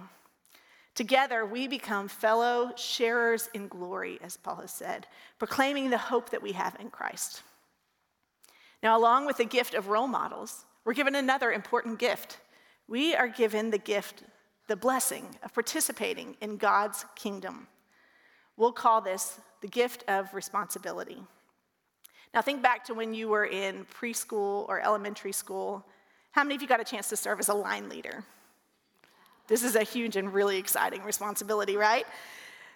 Together, 0.96 1.46
we 1.46 1.68
become 1.68 2.08
fellow 2.08 2.72
sharers 2.76 3.50
in 3.54 3.68
glory, 3.68 4.20
as 4.22 4.38
Paul 4.38 4.58
has 4.58 4.72
said, 4.72 5.08
proclaiming 5.40 5.90
the 5.90 5.98
hope 5.98 6.30
that 6.30 6.44
we 6.44 6.52
have 6.52 6.76
in 6.80 6.90
Christ. 6.90 7.42
Now, 8.84 8.98
along 8.98 9.26
with 9.26 9.38
the 9.38 9.46
gift 9.46 9.74
of 9.74 9.88
role 9.88 10.08
models, 10.08 10.66
we're 10.86 10.94
given 10.94 11.16
another 11.16 11.52
important 11.52 11.98
gift. 11.98 12.40
We 12.88 13.16
are 13.16 13.28
given 13.28 13.72
the 13.72 13.78
gift, 13.78 14.24
the 14.68 14.76
blessing 14.76 15.36
of 15.42 15.54
participating 15.54 16.36
in 16.42 16.58
God's 16.58 17.06
kingdom. 17.16 17.68
We'll 18.58 18.72
call 18.72 19.02
this 19.02 19.40
the 19.62 19.68
gift 19.68 20.04
of 20.08 20.34
responsibility. 20.34 21.24
Now, 22.34 22.42
think 22.42 22.62
back 22.62 22.84
to 22.86 22.94
when 22.94 23.14
you 23.14 23.28
were 23.28 23.46
in 23.46 23.86
preschool 23.86 24.68
or 24.68 24.82
elementary 24.82 25.32
school. 25.32 25.86
How 26.32 26.44
many 26.44 26.56
of 26.56 26.62
you 26.62 26.68
got 26.68 26.80
a 26.80 26.84
chance 26.84 27.10
to 27.10 27.16
serve 27.16 27.40
as 27.40 27.50
a 27.50 27.54
line 27.54 27.90
leader? 27.90 28.24
This 29.48 29.64
is 29.64 29.76
a 29.76 29.84
huge 29.84 30.16
and 30.16 30.34
really 30.34 30.58
exciting 30.58 31.04
responsibility, 31.04 31.78
right? 31.78 32.06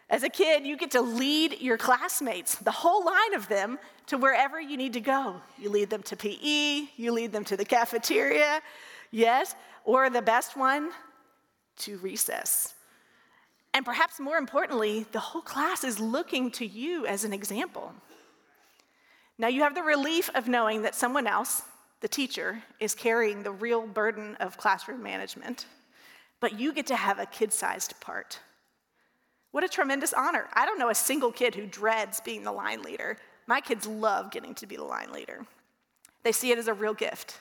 As 0.10 0.24
a 0.24 0.29
kid, 0.29 0.65
you 0.65 0.77
get 0.77 0.91
to 0.91 1.01
lead 1.01 1.60
your 1.60 1.77
classmates, 1.77 2.55
the 2.55 2.72
whole 2.72 3.03
line 3.03 3.34
of 3.34 3.48
them, 3.50 3.77
to 4.05 4.17
wherever 4.17 4.62
you 4.62 4.77
need 4.77 4.93
to 4.93 5.01
go. 5.01 5.41
You 5.57 5.69
lead 5.69 5.89
them 5.89 6.03
to 6.03 6.15
PE, 6.15 6.88
you 6.96 7.12
lead 7.12 7.34
them 7.34 7.43
to 7.46 7.57
the 7.57 7.65
cafeteria, 7.65 8.62
yes, 9.12 9.55
or 9.84 10.10
the 10.10 10.22
best 10.22 10.55
one, 10.55 10.91
to 11.79 11.98
recess. 11.98 12.74
And 13.74 13.86
perhaps 13.86 14.19
more 14.19 14.38
importantly, 14.38 15.05
the 15.12 15.19
whole 15.19 15.41
class 15.41 15.83
is 15.83 16.00
looking 16.00 16.51
to 16.51 16.65
you 16.65 17.05
as 17.05 17.24
an 17.24 17.33
example. 17.33 17.93
Now, 19.38 19.47
you 19.47 19.62
have 19.62 19.75
the 19.75 19.83
relief 19.83 20.29
of 20.33 20.47
knowing 20.47 20.81
that 20.81 20.95
someone 20.95 21.27
else, 21.27 21.62
the 22.01 22.07
teacher, 22.07 22.63
is 22.79 22.95
carrying 22.95 23.43
the 23.43 23.51
real 23.51 23.86
burden 23.86 24.36
of 24.39 24.57
classroom 24.57 25.03
management, 25.03 25.67
but 26.39 26.59
you 26.59 26.74
get 26.74 26.88
to 26.88 26.95
have 26.95 27.19
a 27.19 27.25
kid 27.27 27.53
sized 27.53 28.00
part. 28.00 28.39
What 29.51 29.63
a 29.63 29.67
tremendous 29.67 30.13
honor. 30.13 30.47
I 30.53 30.65
don't 30.65 30.79
know 30.79 30.89
a 30.89 30.95
single 30.95 31.31
kid 31.31 31.55
who 31.55 31.65
dreads 31.67 32.19
being 32.21 32.43
the 32.43 32.51
line 32.51 32.81
leader. 32.81 33.17
My 33.45 33.62
kids 33.62 33.88
love 33.88 34.31
getting 34.31 34.55
to 34.55 34.67
be 34.67 34.75
the 34.75 34.83
line 34.83 35.12
leader, 35.12 35.45
they 36.24 36.31
see 36.31 36.51
it 36.51 36.57
as 36.57 36.67
a 36.67 36.74
real 36.74 36.93
gift. 36.93 37.39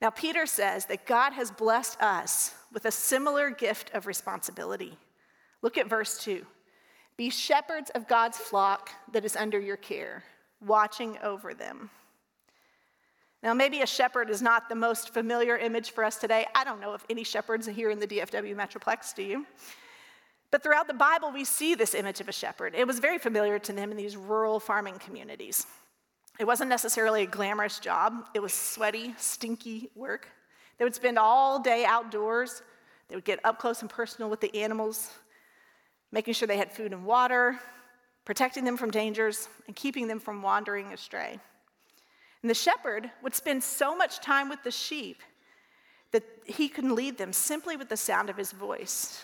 Now, 0.00 0.10
Peter 0.10 0.46
says 0.46 0.86
that 0.86 1.06
God 1.06 1.32
has 1.32 1.50
blessed 1.50 2.00
us 2.00 2.54
with 2.72 2.84
a 2.84 2.90
similar 2.90 3.50
gift 3.50 3.90
of 3.94 4.06
responsibility. 4.06 4.96
Look 5.62 5.78
at 5.78 5.88
verse 5.88 6.18
2. 6.18 6.44
Be 7.16 7.30
shepherds 7.30 7.90
of 7.94 8.06
God's 8.06 8.38
flock 8.38 8.90
that 9.12 9.24
is 9.24 9.36
under 9.36 9.58
your 9.58 9.76
care, 9.76 10.22
watching 10.64 11.18
over 11.22 11.52
them. 11.52 11.90
Now, 13.42 13.54
maybe 13.54 13.82
a 13.82 13.86
shepherd 13.86 14.30
is 14.30 14.42
not 14.42 14.68
the 14.68 14.74
most 14.74 15.14
familiar 15.14 15.56
image 15.56 15.90
for 15.92 16.04
us 16.04 16.16
today. 16.16 16.46
I 16.54 16.64
don't 16.64 16.80
know 16.80 16.94
if 16.94 17.04
any 17.08 17.24
shepherds 17.24 17.68
are 17.68 17.72
here 17.72 17.90
in 17.90 18.00
the 18.00 18.06
DFW 18.06 18.54
Metroplex, 18.56 19.14
do 19.14 19.22
you? 19.22 19.46
But 20.50 20.62
throughout 20.62 20.88
the 20.88 20.94
Bible, 20.94 21.30
we 21.30 21.44
see 21.44 21.74
this 21.74 21.94
image 21.94 22.20
of 22.20 22.28
a 22.28 22.32
shepherd. 22.32 22.74
It 22.74 22.86
was 22.86 22.98
very 22.98 23.18
familiar 23.18 23.58
to 23.60 23.72
them 23.72 23.90
in 23.90 23.96
these 23.96 24.16
rural 24.16 24.58
farming 24.58 24.98
communities. 24.98 25.66
It 26.38 26.46
wasn't 26.46 26.70
necessarily 26.70 27.24
a 27.24 27.26
glamorous 27.26 27.80
job, 27.80 28.28
it 28.34 28.40
was 28.40 28.52
sweaty, 28.52 29.14
stinky 29.18 29.90
work. 29.94 30.28
They 30.78 30.84
would 30.84 30.94
spend 30.94 31.18
all 31.18 31.60
day 31.60 31.84
outdoors 31.84 32.62
They 33.08 33.16
would 33.16 33.24
get 33.24 33.40
up 33.44 33.58
close 33.58 33.80
and 33.80 33.90
personal 33.90 34.30
with 34.30 34.40
the 34.40 34.54
animals, 34.54 35.10
making 36.12 36.34
sure 36.34 36.48
they 36.48 36.56
had 36.56 36.72
food 36.72 36.92
and 36.92 37.04
water, 37.04 37.58
protecting 38.24 38.64
them 38.64 38.76
from 38.76 38.90
dangers, 38.90 39.48
and 39.66 39.76
keeping 39.76 40.08
them 40.08 40.20
from 40.20 40.42
wandering 40.42 40.92
astray. 40.92 41.38
And 42.42 42.50
the 42.50 42.54
shepherd 42.54 43.10
would 43.22 43.34
spend 43.34 43.62
so 43.62 43.96
much 43.96 44.20
time 44.20 44.48
with 44.48 44.62
the 44.62 44.70
sheep 44.70 45.22
that 46.12 46.24
he 46.44 46.68
could 46.68 46.84
lead 46.84 47.18
them 47.18 47.32
simply 47.32 47.76
with 47.76 47.88
the 47.88 47.96
sound 47.96 48.30
of 48.30 48.36
his 48.36 48.52
voice. 48.52 49.22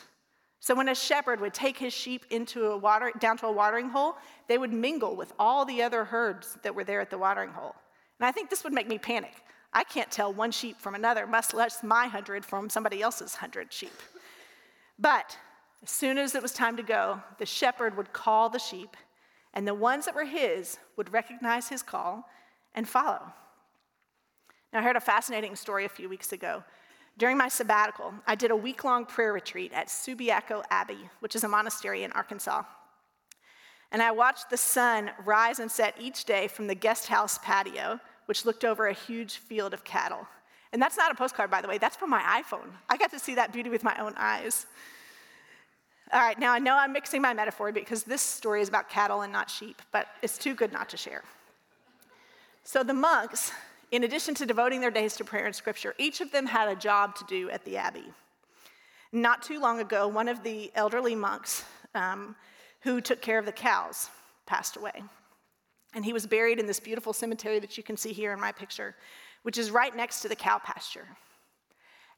So 0.61 0.75
when 0.75 0.89
a 0.89 0.95
shepherd 0.95 1.41
would 1.41 1.55
take 1.55 1.77
his 1.77 1.93
sheep 1.93 2.25
into 2.31 2.67
a 2.67 2.77
water, 2.77 3.13
down 3.19 3.37
to 3.39 3.47
a 3.47 3.53
watering 3.53 3.91
hole, 3.91 4.17
they 4.49 4.59
would 4.59 4.73
mingle 4.73 5.15
with 5.15 5.33
all 5.39 5.65
the 5.65 5.83
other 5.83 6.05
herds 6.05 6.57
that 6.63 6.75
were 6.75 6.85
there 6.85 7.01
at 7.01 7.11
the 7.11 7.19
watering 7.19 7.51
hole. 7.51 7.75
And 8.19 8.27
I 8.27 8.33
think 8.33 8.49
this 8.49 8.65
would 8.65 8.73
make 8.73 8.89
me 8.89 8.99
panic. 8.99 9.35
I 9.73 9.85
can't 9.85 10.11
tell 10.11 10.33
one 10.33 10.53
sheep 10.53 10.79
from 10.79 10.95
another, 10.95 11.27
much 11.27 11.53
less 11.53 11.83
my 11.83 12.07
hundred 12.07 12.45
from 12.45 12.71
somebody 12.71 13.03
else's 13.03 13.35
hundred 13.35 13.73
sheep. 13.73 13.93
But 14.99 15.37
as 15.85 15.91
soon 15.91 16.17
as 16.17 16.35
it 16.35 16.41
was 16.41 16.53
time 16.53 16.79
to 16.79 16.83
go, 16.83 17.21
the 17.39 17.45
shepherd 17.45 17.95
would 17.99 18.15
call 18.15 18.49
the 18.49 18.59
sheep, 18.59 18.97
and 19.53 19.69
the 19.69 19.75
ones 19.75 20.07
that 20.07 20.15
were 20.15 20.25
his 20.25 20.79
would 20.97 21.13
recognize 21.13 21.69
his 21.69 21.83
call 21.83 22.27
and 22.75 22.89
follow. 22.89 23.21
Now, 24.73 24.81
I 24.81 24.83
heard 24.83 24.97
a 24.97 25.01
fascinating 25.01 25.55
story 25.55 25.85
a 25.85 25.91
few 25.91 26.09
weeks 26.09 26.33
ago. 26.33 26.65
During 27.19 27.37
my 27.37 27.49
sabbatical, 27.49 28.15
I 28.27 28.35
did 28.35 28.51
a 28.51 28.57
week 28.57 28.83
long 28.83 29.05
prayer 29.05 29.35
retreat 29.35 29.73
at 29.75 29.89
Subiaco 29.89 30.65
Abbey, 30.71 31.11
which 31.21 31.37
is 31.37 31.45
a 31.45 31.49
monastery 31.49 32.03
in 32.03 32.13
Arkansas. 32.13 32.63
And 33.93 34.03
I 34.03 34.11
watched 34.11 34.49
the 34.49 34.57
sun 34.57 35.11
rise 35.27 35.59
and 35.59 35.71
set 35.71 35.95
each 36.01 36.25
day 36.25 36.49
from 36.49 36.67
the 36.67 36.75
guest 36.75 37.09
house 37.09 37.39
patio, 37.43 38.01
which 38.25 38.47
looked 38.47 38.65
over 38.65 38.87
a 38.87 38.95
huge 38.95 39.37
field 39.37 39.75
of 39.75 39.85
cattle. 39.85 40.27
And 40.73 40.81
that's 40.81 40.97
not 40.97 41.13
a 41.13 41.15
postcard, 41.15 41.51
by 41.51 41.61
the 41.61 41.69
way, 41.69 41.77
that's 41.77 41.95
from 41.95 42.09
my 42.09 42.43
iPhone. 42.43 42.71
I 42.89 42.97
got 42.97 43.11
to 43.11 43.19
see 43.19 43.35
that 43.35 43.53
beauty 43.53 43.69
with 43.69 43.85
my 43.85 43.97
own 44.01 44.15
eyes. 44.17 44.67
All 46.15 46.21
right, 46.21 46.39
now 46.39 46.53
I 46.53 46.61
know 46.61 46.77
I'm 46.77 46.93
mixing 46.93 47.21
my 47.21 47.35
metaphor 47.35 47.73
because 47.73 48.05
this 48.05 48.23
story 48.23 48.61
is 48.61 48.69
about 48.69 48.89
cattle 48.89 49.23
and 49.23 49.33
not 49.33 49.51
sheep, 49.51 49.83
but 49.91 50.07
it's 50.23 50.39
too 50.39 50.55
good 50.55 50.73
not 50.73 50.89
to 50.91 50.97
share. 50.97 51.25
So 52.63 52.85
the 52.85 52.95
monks, 52.95 53.51
in 53.91 54.05
addition 54.05 54.33
to 54.37 54.47
devoting 54.47 54.81
their 54.81 54.93
days 54.93 55.17
to 55.17 55.25
prayer 55.25 55.47
and 55.47 55.55
scripture, 55.55 55.93
each 55.99 56.21
of 56.21 56.31
them 56.31 56.47
had 56.47 56.69
a 56.69 56.77
job 56.77 57.17
to 57.17 57.25
do 57.25 57.51
at 57.51 57.65
the 57.65 57.77
abbey. 57.77 58.05
Not 59.11 59.43
too 59.43 59.59
long 59.59 59.81
ago, 59.81 60.07
one 60.07 60.29
of 60.29 60.45
the 60.45 60.71
elderly 60.77 61.17
monks 61.17 61.65
um, 61.97 62.37
who 62.83 63.01
took 63.01 63.21
care 63.21 63.41
of 63.41 63.45
the 63.45 63.51
cows 63.51 64.09
passed 64.47 64.77
away. 64.77 65.03
And 65.97 66.05
he 66.05 66.13
was 66.13 66.29
buried 66.29 66.61
in 66.61 66.67
this 66.67 66.79
beautiful 66.79 67.13
cemetery 67.13 67.59
that 67.59 67.77
you 67.77 67.83
can 67.83 67.97
see 67.97 68.13
here 68.13 68.33
in 68.33 68.39
my 68.39 68.53
picture, 68.53 68.95
which 69.43 69.59
is 69.59 69.73
right 69.73 69.97
next 69.97 70.21
to 70.21 70.29
the 70.29 70.37
cow 70.37 70.59
pasture. 70.59 71.09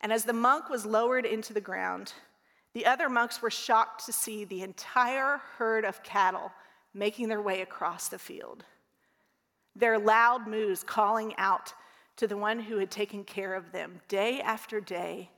And 0.02 0.12
as 0.12 0.24
the 0.24 0.34
monk 0.34 0.68
was 0.68 0.84
lowered 0.84 1.24
into 1.24 1.54
the 1.54 1.62
ground, 1.62 2.12
the 2.76 2.85
other 2.85 3.09
monks 3.09 3.40
were 3.40 3.50
shocked 3.50 4.04
to 4.04 4.12
see 4.12 4.45
the 4.45 4.61
entire 4.61 5.40
herd 5.56 5.83
of 5.87 6.02
cattle 6.02 6.52
making 6.92 7.26
their 7.26 7.40
way 7.40 7.62
across 7.62 8.09
the 8.09 8.18
field 8.18 8.66
their 9.75 9.99
loud 9.99 10.47
moos 10.47 10.83
calling 10.83 11.35
out 11.38 11.73
to 12.16 12.26
the 12.26 12.37
one 12.37 12.59
who 12.59 12.76
had 12.76 12.90
taken 12.90 13.25
care 13.25 13.54
of 13.54 13.73
them 13.73 13.99
day 14.09 14.42
after 14.42 14.78
day 14.78 15.30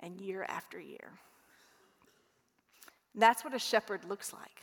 and 0.00 0.20
year 0.20 0.44
after 0.46 0.78
year. 0.78 1.12
That's 3.14 3.44
what 3.44 3.54
a 3.54 3.58
shepherd 3.58 4.04
looks 4.04 4.34
like. 4.34 4.60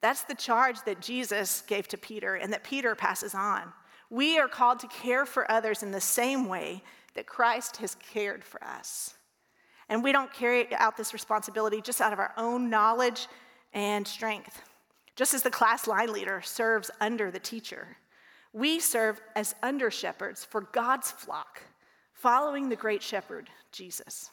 That's 0.00 0.24
the 0.24 0.34
charge 0.34 0.82
that 0.86 1.00
Jesus 1.00 1.62
gave 1.66 1.88
to 1.88 1.98
Peter 1.98 2.36
and 2.36 2.50
that 2.54 2.64
Peter 2.64 2.94
passes 2.94 3.34
on. 3.34 3.70
We 4.08 4.38
are 4.38 4.48
called 4.48 4.80
to 4.80 4.88
care 4.88 5.26
for 5.26 5.50
others 5.50 5.82
in 5.82 5.90
the 5.90 6.00
same 6.00 6.48
way 6.48 6.82
that 7.14 7.26
Christ 7.26 7.78
has 7.78 7.96
cared 7.96 8.44
for 8.44 8.62
us. 8.64 9.14
And 9.92 10.02
we 10.02 10.10
don't 10.10 10.32
carry 10.32 10.74
out 10.76 10.96
this 10.96 11.12
responsibility 11.12 11.82
just 11.82 12.00
out 12.00 12.14
of 12.14 12.18
our 12.18 12.32
own 12.38 12.70
knowledge 12.70 13.28
and 13.74 14.08
strength. 14.08 14.62
Just 15.16 15.34
as 15.34 15.42
the 15.42 15.50
class 15.50 15.86
line 15.86 16.10
leader 16.10 16.40
serves 16.40 16.90
under 17.02 17.30
the 17.30 17.38
teacher, 17.38 17.98
we 18.54 18.80
serve 18.80 19.20
as 19.36 19.54
under 19.62 19.90
shepherds 19.90 20.46
for 20.46 20.62
God's 20.62 21.10
flock, 21.10 21.60
following 22.14 22.70
the 22.70 22.74
great 22.74 23.02
shepherd, 23.02 23.50
Jesus. 23.70 24.30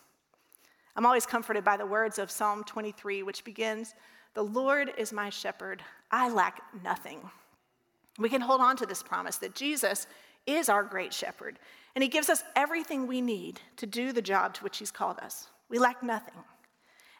I'm 0.95 1.05
always 1.05 1.25
comforted 1.25 1.65
by 1.65 1.75
the 1.75 1.86
words 1.86 2.19
of 2.19 2.31
Psalm 2.31 2.63
23, 2.63 3.23
which 3.23 3.43
begins, 3.43 3.95
The 4.36 4.45
Lord 4.45 4.93
is 4.97 5.12
my 5.12 5.29
shepherd, 5.29 5.84
I 6.10 6.29
lack 6.29 6.62
nothing. 6.86 7.19
We 8.17 8.29
can 8.29 8.39
hold 8.39 8.62
on 8.62 8.77
to 8.77 8.86
this 8.86 9.03
promise 9.03 9.36
that 9.39 9.55
Jesus 9.55 10.07
is 10.45 10.69
our 10.69 10.84
great 10.84 11.13
shepherd, 11.13 11.60
and 11.95 12.04
he 12.04 12.10
gives 12.10 12.30
us 12.30 12.43
everything 12.56 13.08
we 13.08 13.21
need 13.21 13.60
to 13.78 13.86
do 13.86 14.12
the 14.12 14.21
job 14.21 14.54
to 14.56 14.63
which 14.63 14.78
he's 14.78 14.91
called 14.91 15.19
us. 15.19 15.47
We 15.69 15.80
lack 15.80 16.02
nothing. 16.04 16.34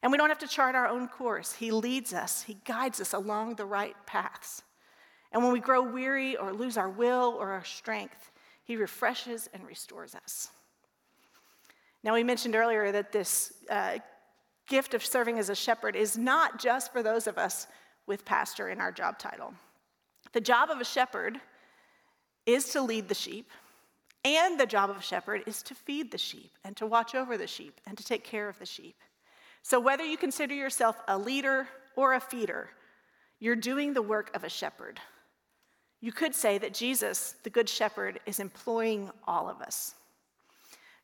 And 0.02 0.12
we 0.12 0.18
don't 0.18 0.30
have 0.30 0.40
to 0.40 0.48
chart 0.48 0.76
our 0.76 0.88
own 0.88 1.08
course. 1.08 1.52
He 1.52 1.72
leads 1.72 2.14
us, 2.14 2.44
he 2.44 2.58
guides 2.66 3.02
us 3.02 3.14
along 3.14 3.56
the 3.56 3.66
right 3.66 3.96
paths. 4.06 4.64
And 5.32 5.44
when 5.44 5.54
we 5.54 5.60
grow 5.60 5.82
weary 5.82 6.36
or 6.36 6.54
lose 6.54 6.78
our 6.78 6.90
will 6.90 7.36
or 7.40 7.52
our 7.52 7.64
strength, 7.64 8.32
He 8.64 8.76
refreshes 8.76 9.50
and 9.54 9.66
restores 9.66 10.16
us. 10.16 10.50
Now, 12.04 12.14
we 12.14 12.24
mentioned 12.24 12.56
earlier 12.56 12.92
that 12.92 13.12
this 13.12 13.54
uh, 13.70 13.98
gift 14.68 14.94
of 14.94 15.06
serving 15.06 15.38
as 15.38 15.50
a 15.50 15.56
shepherd 15.56 15.96
is 15.96 16.18
not 16.18 16.60
just 16.60 16.94
for 16.94 17.04
those 17.04 17.28
of 17.28 17.38
us 17.38 17.68
with 18.08 18.26
pastor 18.26 18.70
in 18.70 18.80
our 18.80 18.92
job 18.92 19.20
title. 19.20 19.54
The 20.32 20.42
job 20.42 20.70
of 20.70 20.80
a 20.80 20.86
shepherd 20.86 21.40
is 22.54 22.70
to 22.70 22.82
lead 22.82 23.08
the 23.08 23.16
sheep, 23.16 23.50
and 24.26 24.60
the 24.60 24.66
job 24.66 24.90
of 24.90 24.98
a 24.98 25.02
shepherd 25.02 25.44
is 25.46 25.62
to 25.64 25.76
feed 25.76 26.12
the 26.12 26.18
sheep 26.18 26.52
and 26.64 26.76
to 26.78 26.86
watch 26.86 27.16
over 27.16 27.38
the 27.38 27.48
sheep 27.48 27.80
and 27.88 27.98
to 27.98 28.04
take 28.04 28.24
care 28.24 28.50
of 28.50 28.60
the 28.60 28.66
sheep. 28.66 28.96
So, 29.62 29.80
whether 29.80 30.04
you 30.04 30.18
consider 30.18 30.54
yourself 30.54 31.00
a 31.08 31.18
leader 31.18 31.68
or 31.96 32.14
a 32.14 32.20
feeder, 32.20 32.70
you're 33.40 33.56
doing 33.56 33.94
the 33.94 34.02
work 34.02 34.36
of 34.36 34.44
a 34.44 34.50
shepherd. 34.50 35.00
You 36.02 36.12
could 36.12 36.34
say 36.34 36.58
that 36.58 36.74
Jesus, 36.74 37.36
the 37.44 37.50
Good 37.50 37.68
Shepherd, 37.68 38.20
is 38.26 38.40
employing 38.40 39.12
all 39.28 39.50
of 39.50 39.62
us. 39.62 39.96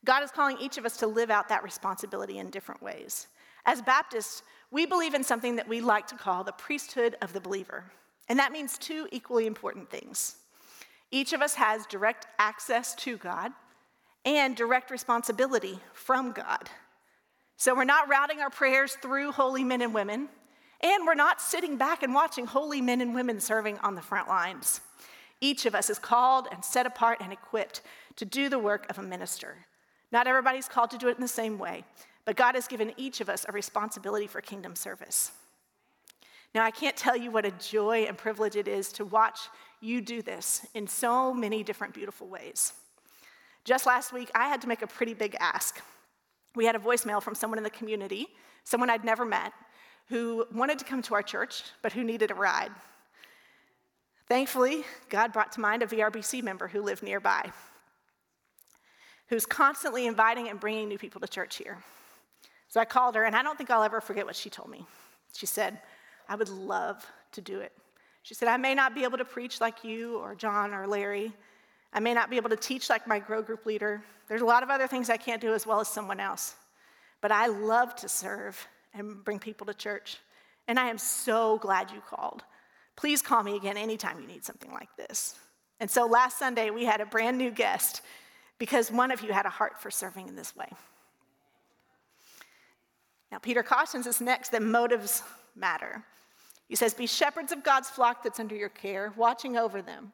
God 0.06 0.24
is 0.24 0.32
calling 0.32 0.58
each 0.60 0.78
of 0.78 0.86
us 0.86 0.98
to 0.98 1.08
live 1.08 1.30
out 1.30 1.50
that 1.50 1.64
responsibility 1.64 2.38
in 2.38 2.50
different 2.50 2.82
ways. 2.82 3.28
As 3.66 3.82
Baptists, 3.82 4.44
we 4.72 4.86
believe 4.86 5.14
in 5.14 5.24
something 5.24 5.56
that 5.56 5.68
we 5.68 5.82
like 5.82 6.08
to 6.08 6.16
call 6.16 6.44
the 6.44 6.52
priesthood 6.54 7.18
of 7.22 7.34
the 7.34 7.42
believer. 7.42 7.84
And 8.30 8.40
that 8.40 8.52
means 8.52 8.78
two 8.78 9.08
equally 9.12 9.48
important 9.48 9.90
things. 9.90 10.38
Each 11.16 11.32
of 11.32 11.42
us 11.42 11.54
has 11.54 11.86
direct 11.86 12.28
access 12.40 12.94
to 12.96 13.16
God 13.16 13.54
and 14.26 14.54
direct 14.54 14.92
responsibility 14.92 15.80
from 15.94 16.34
God. 16.34 16.70
So 17.56 17.74
we're 17.74 17.86
not 17.86 18.10
routing 18.10 18.42
our 18.42 18.50
prayers 18.50 18.98
through 19.02 19.32
holy 19.32 19.64
men 19.64 19.82
and 19.82 19.94
women, 19.94 20.28
and 20.82 21.08
we're 21.08 21.16
not 21.16 21.40
sitting 21.40 21.78
back 21.78 22.04
and 22.04 22.14
watching 22.14 22.46
holy 22.46 22.82
men 22.82 23.00
and 23.00 23.16
women 23.16 23.40
serving 23.40 23.78
on 23.78 23.96
the 23.96 24.02
front 24.02 24.28
lines. 24.28 24.82
Each 25.40 25.66
of 25.66 25.74
us 25.74 25.90
is 25.90 26.00
called 26.00 26.50
and 26.52 26.66
set 26.66 26.86
apart 26.86 27.20
and 27.22 27.32
equipped 27.32 27.82
to 28.18 28.26
do 28.26 28.50
the 28.50 28.60
work 28.60 28.86
of 28.90 29.00
a 29.00 29.02
minister. 29.02 29.56
Not 30.12 30.28
everybody's 30.28 30.68
called 30.68 30.92
to 30.92 30.98
do 30.98 31.08
it 31.08 31.16
in 31.16 31.22
the 31.22 31.30
same 31.30 31.58
way, 31.58 31.86
but 32.26 32.36
God 32.36 32.56
has 32.56 32.68
given 32.68 32.92
each 32.98 33.22
of 33.22 33.30
us 33.30 33.46
a 33.48 33.54
responsibility 33.54 34.28
for 34.28 34.42
kingdom 34.42 34.76
service. 34.76 35.32
Now, 36.54 36.66
I 36.66 36.72
can't 36.72 36.98
tell 36.98 37.16
you 37.16 37.32
what 37.32 37.46
a 37.46 37.52
joy 37.52 38.04
and 38.04 38.18
privilege 38.18 38.58
it 38.58 38.68
is 38.68 38.92
to 38.94 39.06
watch 39.06 39.40
you 39.86 40.02
do 40.02 40.22
this 40.22 40.66
in 40.74 40.88
so 40.88 41.34
many 41.34 41.64
different 41.64 41.94
beautiful 41.94 42.28
ways. 42.28 42.74
Just 43.64 43.86
last 43.86 44.12
week, 44.12 44.30
I 44.36 44.48
had 44.48 44.62
to 44.62 44.68
make 44.68 44.82
a 44.82 44.88
pretty 44.88 45.14
big 45.14 45.36
ask. 45.40 45.82
We 46.56 46.66
had 46.66 46.76
a 46.76 46.80
voicemail 46.80 47.22
from 47.22 47.36
someone 47.36 47.58
in 47.58 47.64
the 47.64 47.70
community, 47.70 48.28
someone 48.64 48.90
I'd 48.90 49.06
never 49.06 49.26
met, 49.26 49.54
who 50.08 50.46
wanted 50.54 50.80
to 50.80 50.86
come 50.86 51.02
to 51.04 51.14
our 51.14 51.24
church, 51.24 51.64
but 51.82 51.94
who 51.94 52.04
needed 52.04 52.32
a 52.32 52.36
ride. 52.36 52.72
Thankfully, 54.28 54.84
God 55.10 55.34
brought 55.34 55.52
to 55.54 55.60
mind 55.60 55.84
a 55.84 55.88
VRBC 55.88 56.44
member 56.44 56.68
who 56.68 56.82
lived 56.82 57.04
nearby, 57.04 57.52
who's 59.28 59.46
constantly 59.46 60.08
inviting 60.08 60.50
and 60.50 60.60
bringing 60.60 60.88
new 60.88 60.98
people 60.98 61.22
to 61.22 61.28
church 61.28 61.58
here. 61.58 61.78
So 62.70 62.80
I 62.80 62.86
called 62.86 63.16
her, 63.16 63.24
and 63.24 63.36
I 63.36 63.44
don't 63.44 63.58
think 63.58 63.70
I'll 63.70 63.84
ever 63.84 64.02
forget 64.02 64.26
what 64.26 64.36
she 64.36 64.50
told 64.50 64.70
me. 64.70 64.86
She 65.34 65.46
said, 65.46 65.80
I 66.28 66.36
would 66.36 66.50
love 66.50 67.06
to 67.34 67.42
do 67.42 67.60
it. 67.60 67.72
She 68.26 68.34
said, 68.34 68.48
I 68.48 68.58
may 68.58 68.74
not 68.74 68.96
be 68.96 69.04
able 69.04 69.20
to 69.20 69.24
preach 69.24 69.62
like 69.62 69.84
you 69.84 70.18
or 70.18 70.34
John 70.34 70.74
or 70.74 70.88
Larry. 70.88 71.32
I 71.94 72.00
may 72.00 72.12
not 72.12 72.32
be 72.32 72.38
able 72.38 72.50
to 72.50 72.56
teach 72.56 72.90
like 72.90 73.06
my 73.06 73.20
grow 73.20 73.44
group 73.44 73.68
leader. 73.68 74.04
There's 74.28 74.42
a 74.42 74.46
lot 74.46 74.64
of 74.64 74.72
other 74.72 74.88
things 74.88 75.12
I 75.12 75.18
can't 75.18 75.40
do 75.40 75.54
as 75.54 75.68
well 75.68 75.80
as 75.80 75.88
someone 75.88 76.20
else. 76.20 76.56
But 77.22 77.32
I 77.32 77.46
love 77.46 77.96
to 77.98 78.10
serve 78.10 78.68
and 78.96 79.24
bring 79.24 79.38
people 79.38 79.68
to 79.68 79.76
church. 79.76 80.18
And 80.68 80.80
I 80.80 80.88
am 80.88 80.98
so 80.98 81.60
glad 81.60 81.92
you 81.92 82.02
called. 82.02 82.42
Please 82.96 83.22
call 83.22 83.44
me 83.44 83.58
again 83.58 83.78
anytime 83.78 84.20
you 84.20 84.26
need 84.26 84.44
something 84.44 84.72
like 84.72 84.90
this. 84.98 85.36
And 85.80 85.92
so 85.92 86.08
last 86.08 86.40
Sunday, 86.40 86.72
we 86.72 86.84
had 86.84 87.02
a 87.02 87.06
brand 87.06 87.38
new 87.38 87.52
guest 87.52 88.02
because 88.58 88.90
one 88.90 89.12
of 89.12 89.22
you 89.22 89.34
had 89.34 89.46
a 89.46 89.50
heart 89.50 89.80
for 89.80 89.92
serving 89.92 90.28
in 90.28 90.36
this 90.36 90.56
way. 90.56 90.72
Now, 93.32 93.38
Peter 93.38 93.62
cautions 93.62 94.08
us 94.08 94.20
next 94.20 94.50
that 94.50 94.64
motives 94.64 95.22
matter. 95.56 96.04
He 96.68 96.76
says, 96.76 96.94
Be 96.94 97.08
shepherds 97.08 97.52
of 97.52 97.64
God's 97.64 97.90
flock 97.90 98.24
that's 98.24 98.40
under 98.40 98.56
your 98.56 98.70
care, 98.70 99.14
watching 99.16 99.58
over 99.58 99.82
them, 99.82 100.12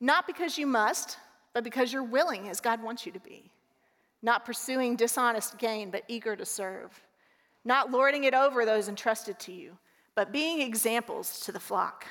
not 0.00 0.26
because 0.26 0.58
you 0.58 0.66
must, 0.66 1.18
but 1.54 1.64
because 1.64 1.92
you're 1.92 2.02
willing 2.02 2.48
as 2.48 2.60
God 2.60 2.82
wants 2.82 3.06
you 3.06 3.12
to 3.12 3.20
be. 3.20 3.50
not 4.22 4.44
pursuing 4.44 4.96
dishonest 4.96 5.58
gain, 5.58 5.90
but 5.90 6.04
eager 6.08 6.36
to 6.36 6.46
serve, 6.46 7.02
not 7.64 7.90
lording 7.90 8.24
it 8.24 8.34
over 8.34 8.64
those 8.64 8.88
entrusted 8.88 9.38
to 9.40 9.52
you, 9.52 9.76
but 10.14 10.32
being 10.32 10.60
examples 10.60 11.40
to 11.40 11.52
the 11.52 11.60
flock. 11.60 12.06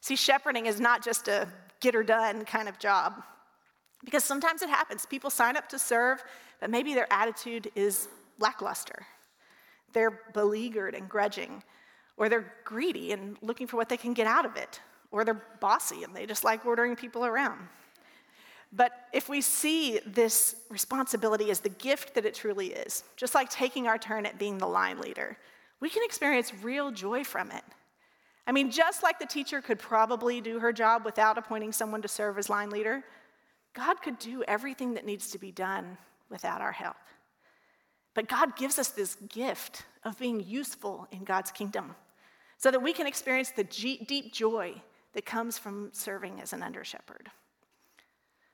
See, 0.00 0.16
shepherding 0.16 0.66
is 0.66 0.80
not 0.80 1.04
just 1.04 1.28
a 1.28 1.48
get 1.80 1.94
her 1.94 2.02
done 2.02 2.44
kind 2.44 2.68
of 2.68 2.78
job, 2.78 3.22
because 4.04 4.24
sometimes 4.24 4.60
it 4.62 4.68
happens. 4.68 5.06
People 5.06 5.30
sign 5.30 5.56
up 5.56 5.68
to 5.68 5.78
serve, 5.78 6.22
but 6.60 6.68
maybe 6.68 6.94
their 6.94 7.10
attitude 7.12 7.70
is 7.74 8.08
lackluster. 8.38 9.06
They're 9.92 10.20
beleaguered 10.34 10.94
and 10.94 11.08
grudging, 11.08 11.62
or 12.16 12.28
they're 12.28 12.52
greedy 12.64 13.12
and 13.12 13.36
looking 13.42 13.66
for 13.66 13.76
what 13.76 13.88
they 13.88 13.96
can 13.96 14.14
get 14.14 14.26
out 14.26 14.44
of 14.44 14.56
it, 14.56 14.80
or 15.10 15.24
they're 15.24 15.42
bossy 15.60 16.04
and 16.04 16.14
they 16.14 16.26
just 16.26 16.44
like 16.44 16.64
ordering 16.64 16.96
people 16.96 17.24
around. 17.24 17.58
But 18.72 18.92
if 19.12 19.28
we 19.28 19.40
see 19.40 20.00
this 20.04 20.56
responsibility 20.68 21.50
as 21.50 21.60
the 21.60 21.68
gift 21.68 22.14
that 22.14 22.24
it 22.24 22.34
truly 22.34 22.68
is, 22.68 23.04
just 23.16 23.34
like 23.34 23.48
taking 23.48 23.86
our 23.86 23.98
turn 23.98 24.26
at 24.26 24.38
being 24.38 24.58
the 24.58 24.66
line 24.66 24.98
leader, 25.00 25.38
we 25.80 25.88
can 25.88 26.02
experience 26.04 26.52
real 26.62 26.90
joy 26.90 27.22
from 27.22 27.52
it. 27.52 27.62
I 28.46 28.52
mean, 28.52 28.70
just 28.70 29.02
like 29.02 29.18
the 29.18 29.26
teacher 29.26 29.60
could 29.60 29.78
probably 29.78 30.40
do 30.40 30.58
her 30.58 30.72
job 30.72 31.04
without 31.04 31.38
appointing 31.38 31.72
someone 31.72 32.02
to 32.02 32.08
serve 32.08 32.36
as 32.36 32.50
line 32.50 32.70
leader, 32.70 33.04
God 33.74 34.02
could 34.02 34.18
do 34.18 34.42
everything 34.46 34.94
that 34.94 35.06
needs 35.06 35.30
to 35.30 35.38
be 35.38 35.52
done 35.52 35.96
without 36.28 36.60
our 36.60 36.72
help. 36.72 36.96
But 38.14 38.28
God 38.28 38.56
gives 38.56 38.78
us 38.78 38.88
this 38.88 39.16
gift 39.28 39.82
of 40.04 40.18
being 40.18 40.40
useful 40.40 41.08
in 41.10 41.24
God's 41.24 41.50
kingdom 41.50 41.94
so 42.56 42.70
that 42.70 42.82
we 42.82 42.92
can 42.92 43.06
experience 43.06 43.50
the 43.50 43.64
deep 43.64 44.32
joy 44.32 44.74
that 45.12 45.26
comes 45.26 45.58
from 45.58 45.90
serving 45.92 46.40
as 46.40 46.52
an 46.52 46.62
under 46.62 46.84
shepherd. 46.84 47.30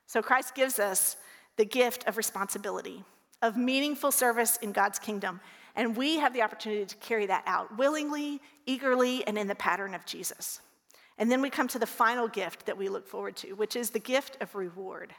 So 0.06 0.22
Christ 0.22 0.54
gives 0.54 0.78
us 0.78 1.16
the 1.56 1.64
gift 1.64 2.06
of 2.06 2.16
responsibility, 2.16 3.04
of 3.42 3.56
meaningful 3.56 4.10
service 4.10 4.56
in 4.58 4.72
God's 4.72 4.98
kingdom. 4.98 5.40
And 5.76 5.96
we 5.96 6.18
have 6.18 6.32
the 6.32 6.42
opportunity 6.42 6.84
to 6.84 6.96
carry 6.96 7.26
that 7.26 7.44
out 7.46 7.78
willingly, 7.78 8.40
eagerly, 8.66 9.26
and 9.26 9.38
in 9.38 9.46
the 9.46 9.54
pattern 9.54 9.94
of 9.94 10.04
Jesus. 10.04 10.60
And 11.16 11.30
then 11.30 11.42
we 11.42 11.50
come 11.50 11.68
to 11.68 11.78
the 11.78 11.86
final 11.86 12.28
gift 12.28 12.66
that 12.66 12.76
we 12.76 12.88
look 12.88 13.06
forward 13.06 13.36
to, 13.36 13.52
which 13.52 13.76
is 13.76 13.90
the 13.90 13.98
gift 13.98 14.36
of 14.40 14.54
reward. 14.54 15.14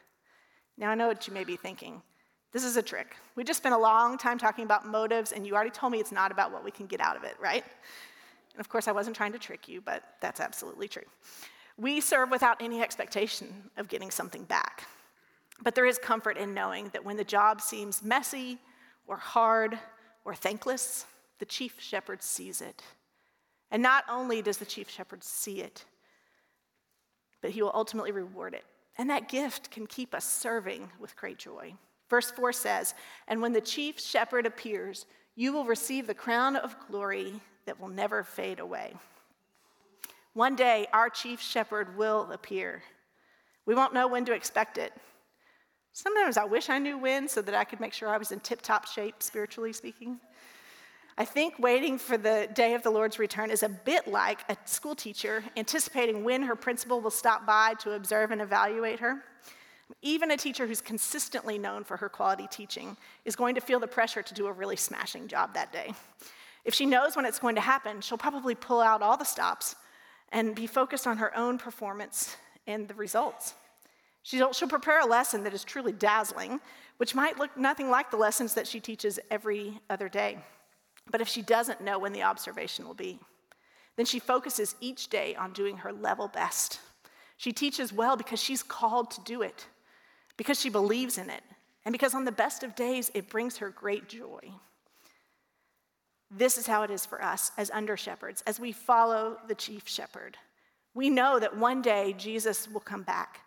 Now, 0.78 0.90
I 0.90 0.96
know 0.96 1.08
what 1.08 1.28
you 1.28 1.34
may 1.34 1.44
be 1.44 1.56
thinking. 1.56 2.02
This 2.52 2.64
is 2.64 2.76
a 2.76 2.82
trick. 2.82 3.16
We 3.36 3.44
just 3.44 3.58
spent 3.58 3.76
a 3.76 3.78
long 3.78 4.18
time 4.18 4.38
talking 4.38 4.66
about 4.66 4.86
motives, 4.86 5.32
and 5.32 5.48
you 5.48 5.54
already 5.54 5.70
told 5.70 5.94
me 5.94 6.00
it's 6.00 6.12
not 6.12 6.32
about 6.32 6.52
what 6.52 6.66
we 6.66 6.72
can 6.72 6.86
get 6.86 7.00
out 7.00 7.16
of 7.16 7.24
it, 7.24 7.36
right? 7.40 7.64
And 8.54 8.60
of 8.60 8.70
course, 8.70 8.88
I 8.88 8.92
wasn't 8.92 9.16
trying 9.16 9.32
to 9.34 9.40
trick 9.40 9.68
you, 9.68 9.82
but 9.82 10.04
that's 10.20 10.40
absolutely 10.40 10.88
true. 10.88 11.04
We 11.78 12.02
serve 12.02 12.30
without 12.30 12.62
any 12.62 12.82
expectation 12.82 13.48
of 13.78 13.88
getting 13.88 14.12
something 14.12 14.44
back. 14.44 14.88
But 15.64 15.76
there 15.76 15.86
is 15.86 15.98
comfort 15.98 16.38
in 16.38 16.54
knowing 16.54 16.90
that 16.94 17.06
when 17.06 17.18
the 17.18 17.24
job 17.24 17.62
seems 17.62 18.04
messy 18.04 18.58
or 19.08 19.18
hard 19.18 19.78
or 20.26 20.36
thankless, 20.36 21.06
the 21.40 21.46
chief 21.46 21.76
shepherd 21.80 22.22
sees 22.22 22.62
it. 22.62 22.82
And 23.70 23.82
not 23.82 24.04
only 24.10 24.42
does 24.42 24.58
the 24.58 24.66
chief 24.66 24.90
shepherd 24.90 25.24
see 25.24 25.62
it, 25.62 25.86
but 27.42 27.52
he 27.52 27.62
will 27.62 27.72
ultimately 27.74 28.12
reward 28.12 28.54
it. 28.54 28.66
And 28.98 29.10
that 29.10 29.30
gift 29.30 29.72
can 29.72 29.88
keep 29.88 30.14
us 30.14 30.26
serving 30.26 30.90
with 31.00 31.16
great 31.16 31.38
joy. 31.38 31.74
Verse 32.10 32.30
4 32.30 32.52
says, 32.54 32.94
And 33.28 33.42
when 33.42 33.54
the 33.54 33.62
chief 33.62 34.00
shepherd 34.00 34.46
appears, 34.46 35.06
you 35.36 35.54
will 35.54 35.66
receive 35.66 36.08
the 36.08 36.14
crown 36.14 36.56
of 36.56 36.76
glory 36.90 37.40
that 37.66 37.80
will 37.80 37.90
never 37.90 38.24
fade 38.24 38.60
away. 38.60 38.94
One 40.34 40.56
day, 40.56 40.88
our 40.94 41.10
chief 41.10 41.42
shepherd 41.42 41.98
will 41.98 42.32
appear. 42.32 42.84
We 43.66 43.76
won't 43.76 43.94
know 43.94 44.08
when 44.08 44.26
to 44.26 44.34
expect 44.34 44.78
it. 44.78 44.94
Sometimes 45.94 46.38
I 46.38 46.46
wish 46.46 46.70
I 46.70 46.80
knew 46.80 46.98
when 46.98 47.28
so 47.28 47.42
that 47.42 47.54
I 47.54 47.66
could 47.66 47.82
make 47.82 47.94
sure 47.94 48.08
I 48.08 48.18
was 48.18 48.32
in 48.32 48.40
tip 48.40 48.62
top 48.62 48.88
shape, 48.88 49.22
spiritually 49.22 49.74
speaking. 49.74 50.20
I 51.18 51.26
think 51.26 51.60
waiting 51.60 51.98
for 51.98 52.18
the 52.18 52.48
day 52.54 52.74
of 52.74 52.84
the 52.84 52.90
Lord's 52.90 53.20
return 53.20 53.52
is 53.52 53.64
a 53.64 53.70
bit 53.70 54.08
like 54.08 54.40
a 54.50 54.56
school 54.64 54.96
teacher 54.96 55.44
anticipating 55.58 56.24
when 56.24 56.42
her 56.44 56.56
principal 56.56 57.02
will 57.02 57.12
stop 57.12 57.46
by 57.46 57.74
to 57.80 57.92
observe 57.92 58.32
and 58.32 58.42
evaluate 58.42 59.02
her. 59.02 59.22
Even 60.02 60.32
a 60.32 60.38
teacher 60.38 60.66
who's 60.66 60.80
consistently 60.80 61.58
known 61.58 61.84
for 61.84 61.98
her 61.98 62.08
quality 62.08 62.48
teaching 62.50 62.96
is 63.26 63.36
going 63.36 63.56
to 63.56 63.62
feel 63.62 63.80
the 63.80 63.88
pressure 63.88 64.22
to 64.22 64.34
do 64.34 64.48
a 64.48 64.52
really 64.52 64.78
smashing 64.78 65.28
job 65.28 65.54
that 65.54 65.74
day. 65.74 65.94
If 66.64 66.74
she 66.74 66.86
knows 66.86 67.16
when 67.16 67.26
it's 67.26 67.40
going 67.40 67.56
to 67.56 67.62
happen, 67.62 68.02
she'll 68.02 68.18
probably 68.18 68.56
pull 68.56 68.82
out 68.82 69.02
all 69.02 69.18
the 69.18 69.24
stops 69.26 69.76
and 70.32 70.56
be 70.56 70.68
focused 70.68 71.08
on 71.08 71.18
her 71.18 71.36
own 71.36 71.58
performance 71.58 72.36
and 72.68 72.88
the 72.88 72.94
results. 72.94 73.56
She'll, 74.24 74.54
she'll 74.54 74.68
prepare 74.68 75.02
a 75.02 75.06
lesson 75.06 75.44
that 75.44 75.54
is 75.54 75.64
truly 75.64 75.92
dazzling, 75.92 76.60
which 76.98 77.16
might 77.16 77.40
look 77.40 77.58
nothing 77.58 77.90
like 77.90 78.12
the 78.12 78.18
lessons 78.18 78.54
that 78.54 78.68
she 78.68 78.80
teaches 78.80 79.20
every 79.32 79.80
other 79.90 80.08
day. 80.08 80.38
But 81.10 81.22
if 81.22 81.28
she 81.28 81.42
doesn't 81.42 81.82
know 81.82 81.98
when 81.98 82.14
the 82.14 82.24
observation 82.24 82.86
will 82.86 82.94
be, 82.94 83.20
then 83.98 84.06
she 84.06 84.20
focuses 84.20 84.76
each 84.80 85.10
day 85.10 85.36
on 85.36 85.54
doing 85.54 85.78
her 85.78 85.92
level 85.92 86.28
best. 86.28 86.80
She 87.38 87.52
teaches 87.52 87.92
well 87.92 88.16
because 88.16 88.42
she's 88.42 88.62
called 88.62 89.10
to 89.12 89.22
do 89.22 89.42
it, 89.42 89.66
because 90.38 90.60
she 90.60 90.70
believes 90.70 91.18
in 91.18 91.30
it, 91.30 91.44
and 91.84 91.92
because 91.92 92.14
on 92.14 92.26
the 92.26 92.32
best 92.32 92.62
of 92.64 92.76
days, 92.76 93.10
it 93.16 93.30
brings 93.30 93.58
her 93.58 93.70
great 93.70 94.08
joy. 94.08 94.40
This 96.32 96.58
is 96.58 96.66
how 96.66 96.84
it 96.84 96.90
is 96.90 97.06
for 97.06 97.22
us 97.22 97.52
as 97.58 97.70
under 97.72 97.98
shepherds, 97.98 98.42
as 98.48 98.60
we 98.60 98.72
follow 98.72 99.38
the 99.48 99.56
chief 99.56 99.88
shepherd. 99.88 100.38
We 100.94 101.10
know 101.10 101.40
that 101.40 101.58
one 101.58 101.82
day 101.82 102.16
Jesus 102.18 102.70
will 102.70 102.80
come 102.80 103.04
back, 103.04 103.42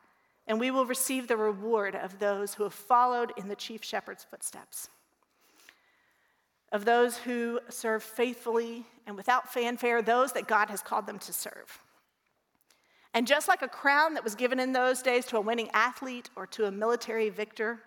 and 0.47 0.61
we 0.61 0.71
will 0.71 0.85
receive 0.85 1.27
the 1.27 1.37
reward 1.37 1.95
of 1.97 2.19
those 2.19 2.55
who 2.55 2.63
have 2.63 2.75
followed 2.75 3.33
in 3.39 3.49
the 3.49 3.57
chief 3.57 3.83
shepherd's 3.83 4.25
footsteps, 4.25 4.89
of 6.73 6.85
those 6.85 7.17
who 7.17 7.61
serve 7.71 8.03
faithfully 8.03 8.85
and 9.07 9.17
without 9.17 9.51
fanfare, 9.51 10.03
those 10.03 10.33
that 10.33 10.47
God 10.47 10.69
has 10.69 10.83
called 10.83 11.07
them 11.07 11.19
to 11.21 11.33
serve. 11.33 11.79
And 13.15 13.27
just 13.27 13.49
like 13.49 13.63
a 13.63 13.69
crown 13.69 14.15
that 14.15 14.25
was 14.25 14.35
given 14.35 14.59
in 14.59 14.73
those 14.73 15.01
days 15.01 15.25
to 15.27 15.37
a 15.37 15.41
winning 15.41 15.71
athlete 15.73 16.31
or 16.35 16.47
to 16.49 16.67
a 16.67 16.71
military 16.71 17.29
victor, 17.29 17.79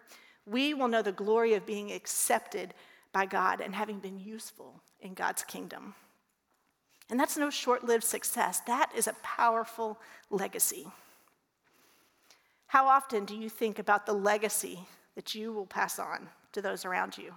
we 0.45 0.73
will 0.73 0.88
know 0.88 1.01
the 1.01 1.12
glory 1.12 1.53
of 1.53 1.65
being 1.65 1.91
accepted 1.91 2.73
by 3.12 3.26
God 3.26 3.62
and 3.62 3.74
having 3.74 4.00
been 4.00 4.20
useful 4.20 4.82
in 5.00 5.13
God's 5.13 5.43
kingdom. 5.43 5.96
And 7.10 7.20
that's 7.20 7.38
no 7.38 7.50
short 7.50 7.84
lived 7.84 8.04
success, 8.04 8.60
that 8.67 8.91
is 8.96 9.08
a 9.08 9.15
powerful 9.24 10.00
legacy. 10.30 10.88
How 12.67 12.88
often 12.88 13.24
do 13.24 13.36
you 13.36 13.50
think 13.50 13.80
about 13.80 14.06
the 14.06 14.13
legacy 14.13 14.80
that 15.15 15.34
you 15.34 15.54
will 15.54 15.65
pass 15.65 16.00
on 16.00 16.28
to 16.52 16.62
those 16.62 16.84
around 16.84 17.17
you? 17.17 17.34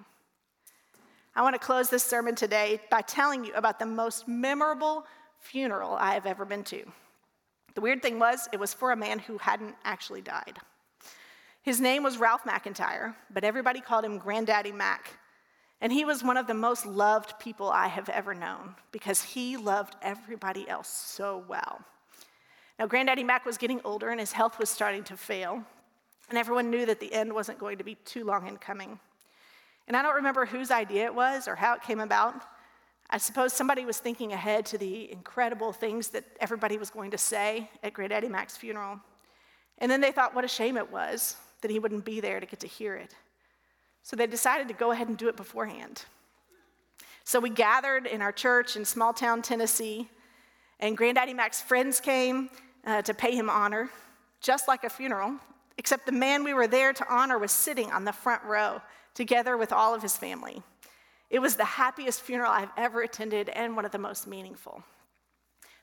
I 1.37 1.43
want 1.43 1.55
to 1.55 1.65
close 1.65 1.89
this 1.89 2.03
sermon 2.03 2.35
today 2.35 2.81
by 2.91 3.03
telling 3.03 3.45
you 3.45 3.53
about 3.55 3.79
the 3.79 3.87
most 3.87 4.27
memorable 4.27 5.07
funeral 5.39 5.93
I 5.95 6.15
have 6.15 6.27
ever 6.27 6.45
been 6.45 6.65
to. 6.65 6.85
The 7.75 7.81
weird 7.81 8.03
thing 8.03 8.19
was, 8.19 8.49
it 8.53 8.59
was 8.59 8.75
for 8.75 8.91
a 8.91 8.97
man 8.97 9.21
who 9.21 9.39
hadn't 9.39 9.77
actually 9.85 10.23
died. 10.23 10.59
His 11.63 11.81
name 11.81 12.03
was 12.03 12.19
Ralph 12.19 12.43
McIntyre, 12.43 13.15
but 13.33 13.45
everybody 13.45 13.81
called 13.81 14.05
him 14.05 14.19
Granddaddy 14.19 14.73
Mac 14.73 15.20
and 15.81 15.93
he 15.93 16.05
was 16.05 16.23
one 16.23 16.37
of 16.37 16.47
the 16.47 16.55
most 16.55 16.85
loved 16.85 17.38
people 17.38 17.71
I 17.71 17.88
have 17.88 18.09
ever 18.09 18.35
known 18.35 18.75
because 18.93 19.23
he 19.23 19.57
loved 19.57 19.97
everybody 20.03 20.69
else 20.69 20.88
so 20.88 21.45
well. 21.49 21.81
Now, 22.79 22.87
Granddaddy 22.87 23.25
Mac 23.25 23.45
was 23.45 23.59
getting 23.59 23.81
older 23.85 24.11
and 24.11 24.21
his 24.21 24.33
health 24.33 24.59
was 24.59 24.71
starting 24.71 25.05
to 25.05 25.16
fail, 25.16 25.62
and 26.29 26.38
everyone 26.38 26.71
knew 26.71 26.87
that 26.87 27.01
the 27.01 27.12
end 27.12 27.33
wasn't 27.33 27.59
going 27.59 27.79
to 27.79 27.85
be 27.85 27.97
too 28.05 28.25
long 28.25 28.47
in 28.47 28.57
coming. 28.57 28.99
And 29.88 29.97
I 29.97 30.03
don't 30.03 30.14
remember 30.14 30.47
whose 30.47 30.71
idea 30.71 31.07
it 31.07 31.14
was 31.14 31.49
or 31.49 31.57
how 31.57 31.75
it 31.75 31.83
came 31.83 32.01
about. 32.01 32.35
I 33.11 33.19
suppose 33.19 33.53
somebody 33.53 33.85
was 33.85 33.99
thinking 33.99 34.33
ahead 34.33 34.64
to 34.66 34.79
the 34.79 35.11
incredible 35.11 35.73
things 35.73 36.09
that 36.11 36.25
everybody 36.38 36.79
was 36.79 36.90
going 36.90 37.11
to 37.11 37.19
say 37.19 37.69
at 37.83 37.93
Granddaddy 37.93 38.29
Mac's 38.29 38.57
funeral. 38.57 39.01
And 39.79 39.90
then 39.90 40.01
they 40.01 40.12
thought 40.12 40.35
what 40.35 40.45
a 40.45 40.49
shame 40.49 40.77
it 40.77 40.93
was 40.93 41.37
that 41.62 41.71
he 41.71 41.81
wouldn't 41.81 42.05
be 42.05 42.21
there 42.21 42.38
to 42.38 42.47
get 42.47 42.61
to 42.61 42.69
hear 42.69 42.95
it. 42.95 43.14
So 44.03 44.17
they 44.17 44.27
decided 44.27 44.69
to 44.69 44.75
go 44.75 44.91
ahead 44.91 45.09
and 45.09 45.17
do 45.17 45.29
it 45.29 45.37
beforehand. 45.37 46.05
So 47.25 47.39
we 47.39 47.51
gathered 47.51 48.07
in 48.07 48.23
our 48.23 48.33
church 48.33 48.77
in 48.77 48.85
small 48.85 49.13
town 49.13 49.43
Tennessee, 49.43 50.09
and 50.81 50.97
Granddaddy 50.97 51.35
Mac's 51.35 51.61
friends 51.61 52.01
came 52.01 52.51
uh, 52.87 53.03
to 53.03 53.15
pay 53.15 53.37
him 53.37 53.51
honor, 53.51 53.91
just 54.41 54.67
like 54.67 54.85
a 54.85 54.91
funeral, 54.91 55.35
except 55.79 56.07
the 56.07 56.13
man 56.13 56.43
we 56.43 56.55
were 56.55 56.67
there 56.67 56.93
to 56.93 57.07
honor 57.09 57.39
was 57.39 57.53
sitting 57.53 57.91
on 57.93 58.05
the 58.05 58.13
front 58.13 58.43
row 58.45 58.81
together 59.15 59.57
with 59.57 59.73
all 59.73 59.95
of 59.95 60.03
his 60.03 60.17
family. 60.17 60.63
It 61.29 61.39
was 61.39 61.55
the 61.55 61.65
happiest 61.65 62.23
funeral 62.23 62.51
I've 62.51 62.73
ever 62.77 63.03
attended 63.03 63.49
and 63.51 63.77
one 63.77 63.85
of 63.85 63.93
the 63.93 63.99
most 63.99 64.27
meaningful. 64.27 64.83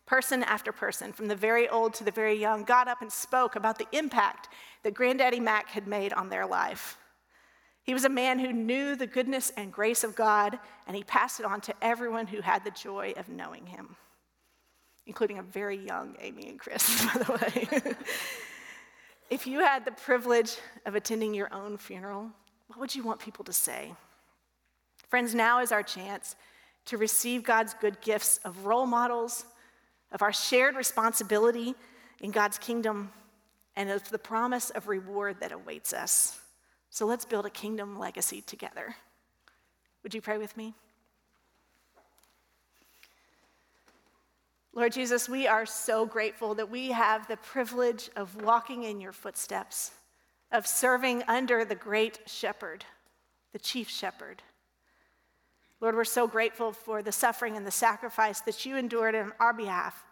Person 0.06 0.44
after 0.44 0.72
person, 0.72 1.14
from 1.14 1.28
the 1.28 1.36
very 1.36 1.70
old 1.70 1.94
to 1.96 2.04
the 2.04 2.12
very 2.12 2.36
young, 2.36 2.64
got 2.64 2.88
up 2.88 3.02
and 3.02 3.12
spoke 3.12 3.56
about 3.56 3.78
the 3.78 3.88
impact 3.92 4.50
that 4.84 4.94
Granddaddy 4.94 5.40
Mac 5.40 5.70
had 5.70 5.88
made 5.88 6.14
on 6.14 6.30
their 6.30 6.46
life. 6.46 6.98
He 7.88 7.94
was 7.94 8.04
a 8.04 8.10
man 8.10 8.38
who 8.38 8.52
knew 8.52 8.98
the 8.98 9.08
goodness 9.08 9.50
and 9.56 9.72
grace 9.72 10.04
of 10.04 10.14
God, 10.14 10.60
and 10.88 10.96
he 10.96 11.04
passed 11.04 11.40
it 11.40 11.46
on 11.46 11.62
to 11.62 11.74
everyone 11.82 12.28
who 12.28 12.42
had 12.42 12.66
the 12.66 12.72
joy 12.72 13.14
of 13.16 13.30
knowing 13.30 13.66
him, 13.66 13.96
including 15.06 15.40
a 15.40 15.42
very 15.42 15.78
young 15.78 16.18
Amy 16.20 16.50
and 16.50 16.60
Chris, 16.60 17.06
by 17.14 17.24
the 17.24 17.32
way. 17.32 17.96
if 19.30 19.48
you 19.48 19.62
had 19.62 19.86
the 19.86 19.94
privilege 19.94 20.58
of 20.86 20.96
attending 20.96 21.34
your 21.34 21.52
own 21.54 21.78
funeral, 21.78 22.30
what 22.68 22.78
would 22.78 22.94
you 22.94 23.04
want 23.04 23.22
people 23.22 23.46
to 23.46 23.54
say? 23.54 23.94
Friends, 25.08 25.34
now 25.34 25.62
is 25.62 25.72
our 25.72 25.84
chance 25.84 26.36
to 26.88 26.98
receive 26.98 27.42
God's 27.42 27.74
good 27.74 28.02
gifts 28.02 28.38
of 28.44 28.66
role 28.66 28.86
models, 28.86 29.46
of 30.12 30.22
our 30.22 30.34
shared 30.34 30.76
responsibility 30.76 31.74
in 32.20 32.32
God's 32.32 32.58
kingdom, 32.58 33.12
and 33.78 33.90
of 33.90 34.10
the 34.10 34.20
promise 34.20 34.72
of 34.72 34.90
reward 34.90 35.38
that 35.40 35.54
awaits 35.54 35.94
us. 35.94 36.42
So 36.90 37.06
let's 37.06 37.26
build 37.26 37.46
a 37.46 37.50
kingdom 37.50 38.00
legacy 38.00 38.42
together. 38.42 38.96
Would 40.04 40.14
you 40.14 40.22
pray 40.22 40.38
with 40.38 40.56
me? 40.56 40.74
Lord 44.74 44.94
Jesus, 44.94 45.28
we 45.28 45.48
are 45.48 45.66
so 45.66 46.06
grateful 46.06 46.54
that 46.54 46.70
we 46.70 46.92
have 46.92 47.28
the 47.28 47.38
privilege 47.38 48.12
of 48.16 48.44
walking 48.44 48.84
in 48.84 49.02
your 49.02 49.12
footsteps, 49.12 49.92
of 50.52 50.68
serving 50.68 51.24
under 51.28 51.66
the 51.66 51.74
great 51.76 52.20
shepherd, 52.28 52.86
the 53.54 53.60
chief 53.60 53.90
shepherd. 53.90 54.44
Lord, 55.82 55.96
we're 55.96 56.04
so 56.04 56.28
grateful 56.28 56.72
for 56.72 57.02
the 57.02 57.12
suffering 57.12 57.58
and 57.58 57.66
the 57.66 57.72
sacrifice 57.72 58.42
that 58.42 58.66
you 58.66 58.78
endured 58.78 59.16
on 59.16 59.34
our 59.40 59.52
behalf. 59.52 60.06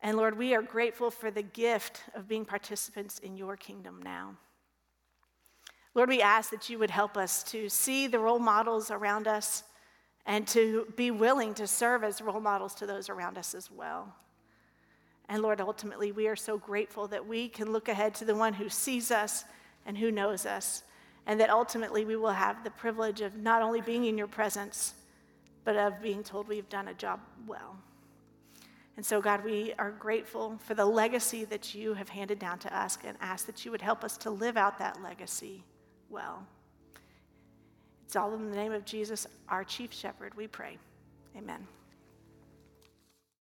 And 0.00 0.16
Lord, 0.16 0.36
we 0.36 0.54
are 0.54 0.62
grateful 0.62 1.10
for 1.10 1.30
the 1.30 1.42
gift 1.42 2.02
of 2.14 2.28
being 2.28 2.44
participants 2.44 3.18
in 3.20 3.36
your 3.36 3.56
kingdom 3.56 4.00
now. 4.02 4.36
Lord, 5.98 6.10
we 6.10 6.22
ask 6.22 6.50
that 6.50 6.70
you 6.70 6.78
would 6.78 6.92
help 6.92 7.16
us 7.16 7.42
to 7.42 7.68
see 7.68 8.06
the 8.06 8.20
role 8.20 8.38
models 8.38 8.92
around 8.92 9.26
us 9.26 9.64
and 10.26 10.46
to 10.46 10.86
be 10.94 11.10
willing 11.10 11.54
to 11.54 11.66
serve 11.66 12.04
as 12.04 12.22
role 12.22 12.38
models 12.38 12.72
to 12.76 12.86
those 12.86 13.08
around 13.08 13.36
us 13.36 13.52
as 13.52 13.68
well. 13.68 14.14
And 15.28 15.42
Lord, 15.42 15.60
ultimately, 15.60 16.12
we 16.12 16.28
are 16.28 16.36
so 16.36 16.56
grateful 16.56 17.08
that 17.08 17.26
we 17.26 17.48
can 17.48 17.72
look 17.72 17.88
ahead 17.88 18.14
to 18.14 18.24
the 18.24 18.36
one 18.36 18.52
who 18.52 18.68
sees 18.68 19.10
us 19.10 19.44
and 19.86 19.98
who 19.98 20.12
knows 20.12 20.46
us, 20.46 20.84
and 21.26 21.40
that 21.40 21.50
ultimately 21.50 22.04
we 22.04 22.14
will 22.14 22.30
have 22.30 22.62
the 22.62 22.70
privilege 22.70 23.20
of 23.20 23.34
not 23.34 23.60
only 23.60 23.80
being 23.80 24.04
in 24.04 24.16
your 24.16 24.28
presence, 24.28 24.94
but 25.64 25.74
of 25.74 26.00
being 26.00 26.22
told 26.22 26.46
we've 26.46 26.68
done 26.68 26.86
a 26.86 26.94
job 26.94 27.18
well. 27.44 27.76
And 28.96 29.04
so, 29.04 29.20
God, 29.20 29.44
we 29.44 29.74
are 29.80 29.90
grateful 29.90 30.60
for 30.64 30.74
the 30.74 30.86
legacy 30.86 31.44
that 31.46 31.74
you 31.74 31.94
have 31.94 32.10
handed 32.10 32.38
down 32.38 32.60
to 32.60 32.78
us 32.78 32.98
and 33.04 33.18
ask 33.20 33.46
that 33.46 33.64
you 33.64 33.72
would 33.72 33.82
help 33.82 34.04
us 34.04 34.16
to 34.18 34.30
live 34.30 34.56
out 34.56 34.78
that 34.78 35.02
legacy 35.02 35.64
well. 36.10 36.46
It's 38.06 38.16
all 38.16 38.34
in 38.34 38.50
the 38.50 38.56
name 38.56 38.72
of 38.72 38.84
Jesus, 38.84 39.26
our 39.48 39.64
chief 39.64 39.92
shepherd, 39.92 40.34
we 40.34 40.46
pray. 40.46 40.78
Amen. 41.36 41.66